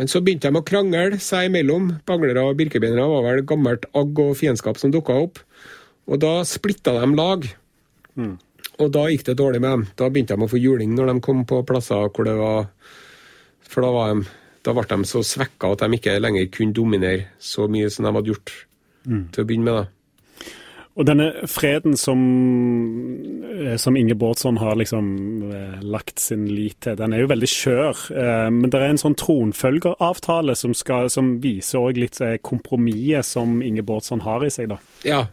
Men 0.00 0.08
så 0.08 0.22
begynte 0.24 0.48
de 0.48 0.56
å 0.60 0.64
krangle 0.64 1.18
seg 1.20 1.50
imellom. 1.50 1.90
Banglere 2.08 2.44
og 2.48 2.56
birkebeinere 2.60 3.04
var 3.10 3.26
vel 3.26 3.42
gammelt 3.48 3.84
agg 3.92 4.20
og 4.24 4.36
fiendskap 4.40 4.80
som 4.80 4.92
dukka 4.94 5.18
opp. 5.26 5.42
Og 6.08 6.20
da 6.22 6.40
splitta 6.48 6.94
de 6.96 7.10
lag. 7.18 7.44
Og 8.80 8.92
da 8.94 9.06
gikk 9.12 9.26
det 9.28 9.38
dårlig 9.38 9.60
med 9.60 9.70
dem. 9.70 9.86
Da 10.00 10.08
begynte 10.08 10.36
de 10.36 10.46
å 10.46 10.50
få 10.50 10.60
juling 10.60 10.94
når 10.96 11.12
de 11.12 11.16
kom 11.24 11.44
på 11.48 11.60
plasser 11.68 12.08
hvor 12.08 12.28
det 12.28 12.38
var 12.40 12.70
For 13.72 13.84
da, 13.84 13.90
var 13.94 14.14
de, 14.14 14.24
da 14.64 14.72
ble 14.76 14.84
de 14.88 15.08
så 15.08 15.22
svekka 15.24 15.70
at 15.72 15.84
de 15.84 15.96
ikke 15.96 16.18
lenger 16.20 16.50
kunne 16.52 16.76
dominere 16.76 17.30
så 17.40 17.68
mye 17.72 17.88
som 17.92 18.04
de 18.04 18.12
hadde 18.12 18.32
gjort 18.32 18.52
til 19.32 19.44
å 19.44 19.46
begynne 19.48 19.64
med. 19.64 19.78
da. 19.80 20.01
Og 20.92 21.06
denne 21.08 21.30
freden 21.48 21.94
som, 21.96 22.20
eh, 23.48 23.76
som 23.80 23.96
Inge 23.96 24.14
Bårdsson 24.14 24.58
har 24.60 24.76
liksom 24.76 25.06
eh, 25.48 25.78
lagt 25.80 26.20
sin 26.20 26.44
lit 26.50 26.82
til, 26.84 26.98
den 27.00 27.14
er 27.14 27.22
jo 27.22 27.30
veldig 27.30 27.48
skjør. 27.48 28.02
Eh, 28.12 28.50
Men 28.50 28.68
det 28.68 28.80
er 28.80 28.90
en 28.90 29.00
sånn 29.00 29.16
tronfølgeravtale 29.16 30.56
som, 30.58 30.74
skal, 30.76 31.08
som 31.08 31.38
viser 31.40 31.80
òg 31.80 31.96
litt 31.96 32.20
kompromisset 32.44 33.24
som 33.24 33.62
Inge 33.64 33.82
Bårdsson 33.82 34.20
har 34.26 34.44
i 34.44 34.50
seg, 34.52 34.68
da. 34.74 34.78
Ja. 35.08 35.24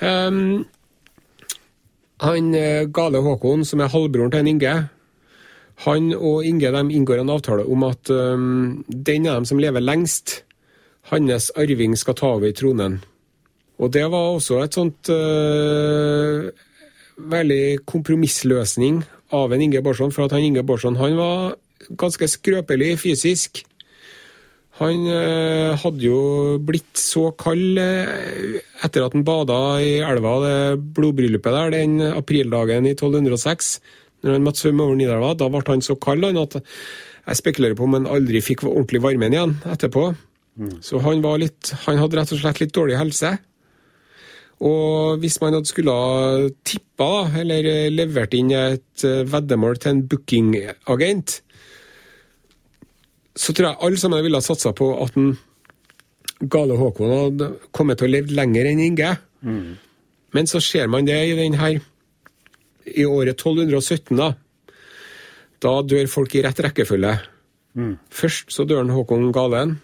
Um, 0.00 0.66
han 2.20 2.52
Gale 2.92 3.20
Håkon, 3.24 3.64
som 3.64 3.80
er 3.80 3.92
halvbroren 3.92 4.32
til 4.32 4.52
Inge, 4.52 4.76
han 5.84 6.12
og 6.16 6.44
Inge 6.48 6.70
de 6.72 6.84
inngår 6.96 7.20
en 7.20 7.32
avtale 7.32 7.66
om 7.68 7.84
at 7.88 8.08
um, 8.08 8.84
den 8.88 9.28
av 9.28 9.40
dem 9.40 9.48
som 9.48 9.60
lever 9.60 9.84
lengst, 9.84 10.42
hans 11.10 11.50
arving 11.56 11.96
skal 11.96 12.16
ta 12.16 12.34
over 12.36 12.52
tronen. 12.56 13.00
Og 13.76 13.92
det 13.92 14.06
var 14.08 14.32
også 14.32 14.62
et 14.64 14.76
sånt 14.76 15.10
eh, 15.12 16.48
veldig 17.16 17.84
kompromissløsning 17.88 19.02
av 19.36 19.52
en 19.52 19.62
Inge 19.62 19.82
Barsson, 19.84 20.12
for 20.14 20.26
at 20.26 20.36
han 20.36 20.44
Inge 20.46 20.64
Barsson 20.66 20.98
han 21.00 21.16
var 21.18 21.56
ganske 22.00 22.28
skrøpelig 22.30 22.94
fysisk. 23.02 23.64
Han 24.80 25.06
eh, 25.08 25.72
hadde 25.80 26.04
jo 26.04 26.20
blitt 26.60 27.00
så 27.00 27.30
kald 27.40 27.80
eh, 27.80 28.58
etter 28.84 29.06
at 29.06 29.16
han 29.16 29.24
bada 29.24 29.58
i 29.80 29.96
elva, 30.04 30.36
det 30.44 30.56
blodbryllupet 30.96 31.56
der, 31.56 31.72
den 31.72 32.00
aprildagen 32.10 32.88
i 32.88 32.92
1206, 32.92 33.78
når 34.24 34.36
han 34.36 34.44
måtte 34.44 34.64
svømme 34.64 34.84
over 34.84 34.98
Nidelva. 35.00 35.32
Da 35.36 35.48
ble 35.52 35.64
han 35.68 35.84
så 35.84 35.96
kald 36.00 36.28
han, 36.28 36.40
at 36.40 36.58
jeg 36.60 37.40
spekulerer 37.40 37.76
på 37.76 37.86
om 37.88 37.96
han 37.96 38.08
aldri 38.08 38.40
fikk 38.44 38.66
ordentlig 38.68 39.02
varmen 39.04 39.36
igjen 39.36 39.56
etterpå. 39.68 40.10
Så 40.84 41.00
han, 41.04 41.20
var 41.24 41.40
litt, 41.40 41.72
han 41.84 41.98
hadde 42.00 42.16
rett 42.16 42.32
og 42.32 42.40
slett 42.40 42.62
litt 42.62 42.72
dårlig 42.76 42.96
helse. 43.00 43.34
Og 44.64 45.18
hvis 45.20 45.36
man 45.42 45.52
hadde 45.52 45.68
skulle 45.68 45.94
tippa, 46.64 47.28
eller 47.42 47.66
eh, 47.68 47.90
levert 47.92 48.34
inn 48.36 48.54
et 48.56 49.04
eh, 49.04 49.24
veddemål 49.28 49.76
til 49.82 49.92
en 49.92 50.04
bookingagent, 50.08 51.40
så 53.36 53.52
tror 53.52 53.68
jeg 53.68 53.80
alle 53.84 54.00
sammen 54.00 54.24
ville 54.24 54.40
ha 54.40 54.44
satsa 54.44 54.72
på 54.72 54.88
at 55.04 55.12
den 55.18 55.34
gale 56.48 56.78
Håkon 56.80 57.12
hadde 57.12 57.50
kommet 57.76 58.00
til 58.00 58.08
å 58.08 58.14
leve 58.14 58.32
lenger 58.36 58.70
enn 58.70 58.80
Inge. 58.80 59.12
Men 60.36 60.48
så 60.48 60.60
ser 60.64 60.88
man 60.88 61.04
det 61.08 61.18
i 61.20 61.36
den 61.36 61.56
her 61.60 61.76
i 62.86 63.04
året 63.04 63.36
1217, 63.36 64.16
da. 64.16 64.32
Da 65.60 65.80
dør 65.84 66.08
folk 66.08 66.34
i 66.36 66.42
rett 66.44 66.60
rekkefølge. 66.64 67.12
Først 68.08 68.52
så 68.52 68.64
dør 68.64 68.88
Håkon 68.88 69.28
Galen, 69.36 69.76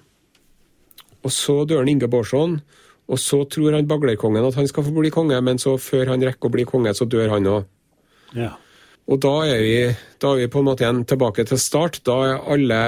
og 1.22 1.32
så 1.32 1.62
dør 1.68 1.88
Inge 1.88 2.08
Bårdsson. 2.08 2.60
Og 3.10 3.18
så 3.20 3.42
tror 3.50 3.76
han 3.76 3.88
baglerkongen 3.90 4.46
at 4.46 4.58
han 4.58 4.68
skal 4.70 4.86
få 4.86 4.94
bli 4.94 5.10
konge, 5.12 5.38
men 5.44 5.58
så 5.60 5.74
før 5.80 6.14
han 6.14 6.22
rekker 6.22 6.48
å 6.48 6.54
bli 6.54 6.66
konge, 6.68 6.94
så 6.94 7.08
dør 7.10 7.34
han 7.34 7.48
òg. 7.50 7.64
Ja. 8.38 8.52
Og 9.10 9.18
da 9.20 9.32
er, 9.50 9.58
vi, 9.60 9.78
da 10.22 10.30
er 10.30 10.44
vi 10.44 10.50
på 10.52 10.60
en 10.62 10.68
måte 10.68 10.84
igjen 10.84 11.02
tilbake 11.10 11.44
til 11.48 11.58
start. 11.60 11.98
Da 12.06 12.14
er 12.28 12.44
alle 12.54 12.78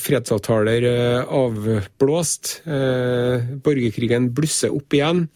fredsavtaler 0.00 0.86
eh, 0.86 1.34
avblåst. 1.34 2.52
Eh, 2.62 3.54
borgerkrigen 3.64 4.30
blusser 4.36 4.72
opp 4.74 4.94
igjen. 4.94 5.26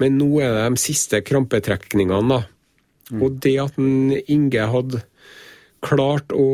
Men 0.00 0.20
nå 0.20 0.28
er 0.44 0.54
det 0.54 0.68
de 0.70 0.80
siste 0.80 1.20
krampetrekningene, 1.26 2.38
da. 2.38 2.40
Og 3.16 3.38
det 3.42 3.56
at 3.62 3.76
en 3.78 4.14
Inge 4.14 4.70
hadde 4.70 5.02
klart 5.84 6.32
å 6.34 6.46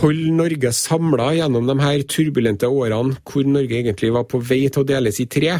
holde 0.00 0.32
Norge 0.34 0.72
samla 0.74 1.30
gjennom 1.36 1.68
de 1.68 1.76
her 1.78 2.02
turbulente 2.10 2.68
årene 2.68 3.16
hvor 3.26 3.46
Norge 3.46 3.78
egentlig 3.78 4.10
var 4.14 4.26
på 4.28 4.40
vei 4.42 4.64
til 4.66 4.82
å 4.82 4.88
deles 4.88 5.20
i 5.22 5.28
tre. 5.30 5.54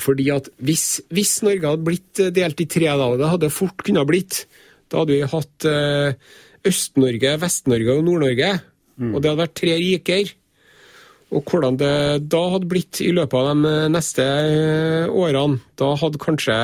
Fordi 0.00 0.28
at 0.34 0.48
hvis, 0.64 1.02
hvis 1.14 1.36
Norge 1.46 1.70
hadde 1.70 1.86
blitt 1.86 2.22
eh, 2.22 2.32
delt 2.34 2.62
i 2.62 2.68
tre, 2.70 2.88
da, 2.90 3.08
og 3.10 3.20
det 3.20 3.30
hadde 3.30 3.52
fort 3.54 3.84
kunnet 3.86 4.08
blitt, 4.08 4.44
da 4.90 5.02
hadde 5.02 5.14
vi 5.16 5.32
hatt 5.34 5.66
eh, 5.70 6.16
Øst-Norge, 6.66 7.34
Vest-Norge 7.42 7.98
og 7.98 8.06
Nord-Norge. 8.06 8.54
Og 9.10 9.18
det 9.20 9.30
hadde 9.30 9.42
vært 9.42 9.58
tre 9.58 9.74
riker. 9.80 10.32
Og 11.34 11.50
hvordan 11.50 11.78
det 11.80 11.94
da 12.30 12.42
hadde 12.52 12.70
blitt 12.70 13.00
i 13.02 13.10
løpet 13.14 13.38
av 13.38 13.50
de 13.50 13.72
eh, 13.72 13.90
neste 13.92 14.28
årene, 15.10 15.60
da 15.80 15.92
hadde 16.00 16.22
kanskje 16.22 16.58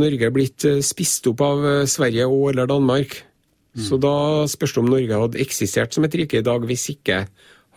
Norge 0.00 0.30
blitt 0.30 0.68
spist 0.86 1.26
opp 1.26 1.40
av 1.42 1.64
Sverige 1.90 2.28
og 2.30 2.52
eller 2.52 2.68
Danmark. 2.70 3.16
Så 3.78 4.00
da 4.02 4.46
spørs 4.50 4.74
det 4.74 4.82
om 4.82 4.88
Norge 4.90 5.20
hadde 5.22 5.42
eksistert 5.42 5.94
som 5.94 6.04
et 6.06 6.14
rike 6.18 6.40
i 6.40 6.46
dag 6.46 6.64
hvis 6.66 6.88
ikke 6.90 7.24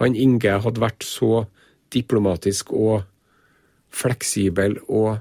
han 0.02 0.16
Inge 0.18 0.56
hadde 0.64 0.82
vært 0.82 1.06
så 1.06 1.46
diplomatisk 1.94 2.74
og 2.74 3.04
fleksibel 3.94 4.80
og 4.88 5.20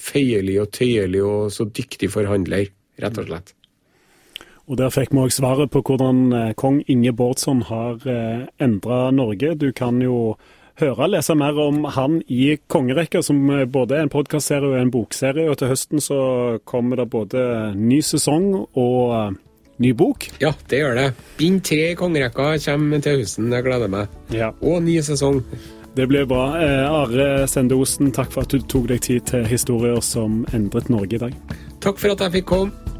føyelig 0.00 0.58
og 0.60 0.68
tøyelig 0.76 1.24
og 1.24 1.48
så 1.54 1.64
dyktig 1.64 2.10
forhandler, 2.12 2.68
rett 3.00 3.18
og 3.20 3.28
slett. 3.30 3.54
Og 4.70 4.78
Der 4.78 4.92
fikk 4.94 5.10
vi 5.10 5.24
òg 5.24 5.32
svaret 5.34 5.72
på 5.72 5.82
hvordan 5.82 6.32
eh, 6.32 6.52
kong 6.54 6.84
Inge 6.86 7.12
Bårdsson 7.16 7.64
har 7.66 8.04
eh, 8.06 8.46
endra 8.62 9.10
Norge. 9.10 9.56
Du 9.58 9.72
kan 9.74 9.98
jo 9.98 10.36
høre 10.78 11.08
og 11.08 11.10
lese 11.10 11.34
mer 11.34 11.58
om 11.58 11.82
han 11.90 12.20
i 12.30 12.54
Kongerekka, 12.70 13.22
som 13.26 13.42
eh, 13.50 13.66
både 13.66 13.96
er 13.96 14.06
en 14.06 14.12
podkastserie 14.12 14.70
og 14.70 14.78
en 14.78 14.92
bokserie. 14.94 15.48
Og 15.50 15.58
til 15.58 15.72
høsten 15.72 16.04
så 16.04 16.20
kommer 16.64 17.02
det 17.02 17.10
både 17.10 17.42
ny 17.74 17.98
sesong 18.04 18.52
og 18.78 19.40
ny 19.80 19.92
bok. 19.96 20.28
Ja, 20.42 20.52
det 20.70 20.82
gjør 20.82 20.96
det. 20.98 21.08
Bind 21.40 21.62
tre 21.66 21.90
i 21.90 21.98
kongerekka 21.98 22.52
kommer 22.66 23.02
til 23.04 23.20
høsten, 23.22 23.50
jeg 23.52 23.66
gleder 23.66 23.92
meg. 23.92 24.08
Ja. 24.34 24.52
Og 24.60 24.82
ny 24.84 24.98
sesong. 25.04 25.42
Det 25.96 26.06
blir 26.06 26.26
bra. 26.30 26.44
Eh, 26.62 26.86
Are 26.86 27.48
Sende 27.50 27.74
Osen, 27.74 28.12
takk 28.14 28.30
for 28.30 28.46
at 28.46 28.52
du 28.54 28.62
tok 28.62 28.86
deg 28.92 29.00
tid 29.02 29.26
til 29.26 29.46
historier 29.50 29.98
som 30.04 30.44
endret 30.54 30.92
Norge 30.92 31.18
i 31.18 31.22
dag. 31.24 31.34
Takk 31.82 31.98
for 31.98 32.14
at 32.14 32.22
jeg 32.26 32.40
fikk 32.40 32.50
komme. 32.52 32.99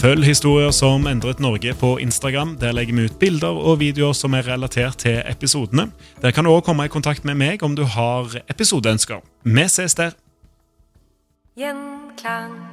Følg 0.00 0.24
historier 0.24 0.70
som 0.72 1.04
endret 1.04 1.42
Norge 1.44 1.74
på 1.76 1.90
Instagram. 2.00 2.54
Der 2.60 2.72
legger 2.72 2.96
vi 2.96 3.04
ut 3.04 3.18
bilder 3.20 3.52
og 3.52 3.82
videoer 3.82 4.16
som 4.16 4.32
er 4.32 4.48
relatert 4.48 4.96
til 5.04 5.18
episodene. 5.28 5.90
Der 6.22 6.32
kan 6.32 6.48
du 6.48 6.54
òg 6.54 6.64
komme 6.64 6.88
i 6.88 6.92
kontakt 6.92 7.28
med 7.28 7.36
meg 7.36 7.60
om 7.62 7.76
du 7.76 7.84
har 7.84 8.32
episodeønsker. 8.48 9.20
Vi 9.44 9.68
ses 9.68 9.94
der! 10.00 10.16
Gjenklang. 11.60 12.69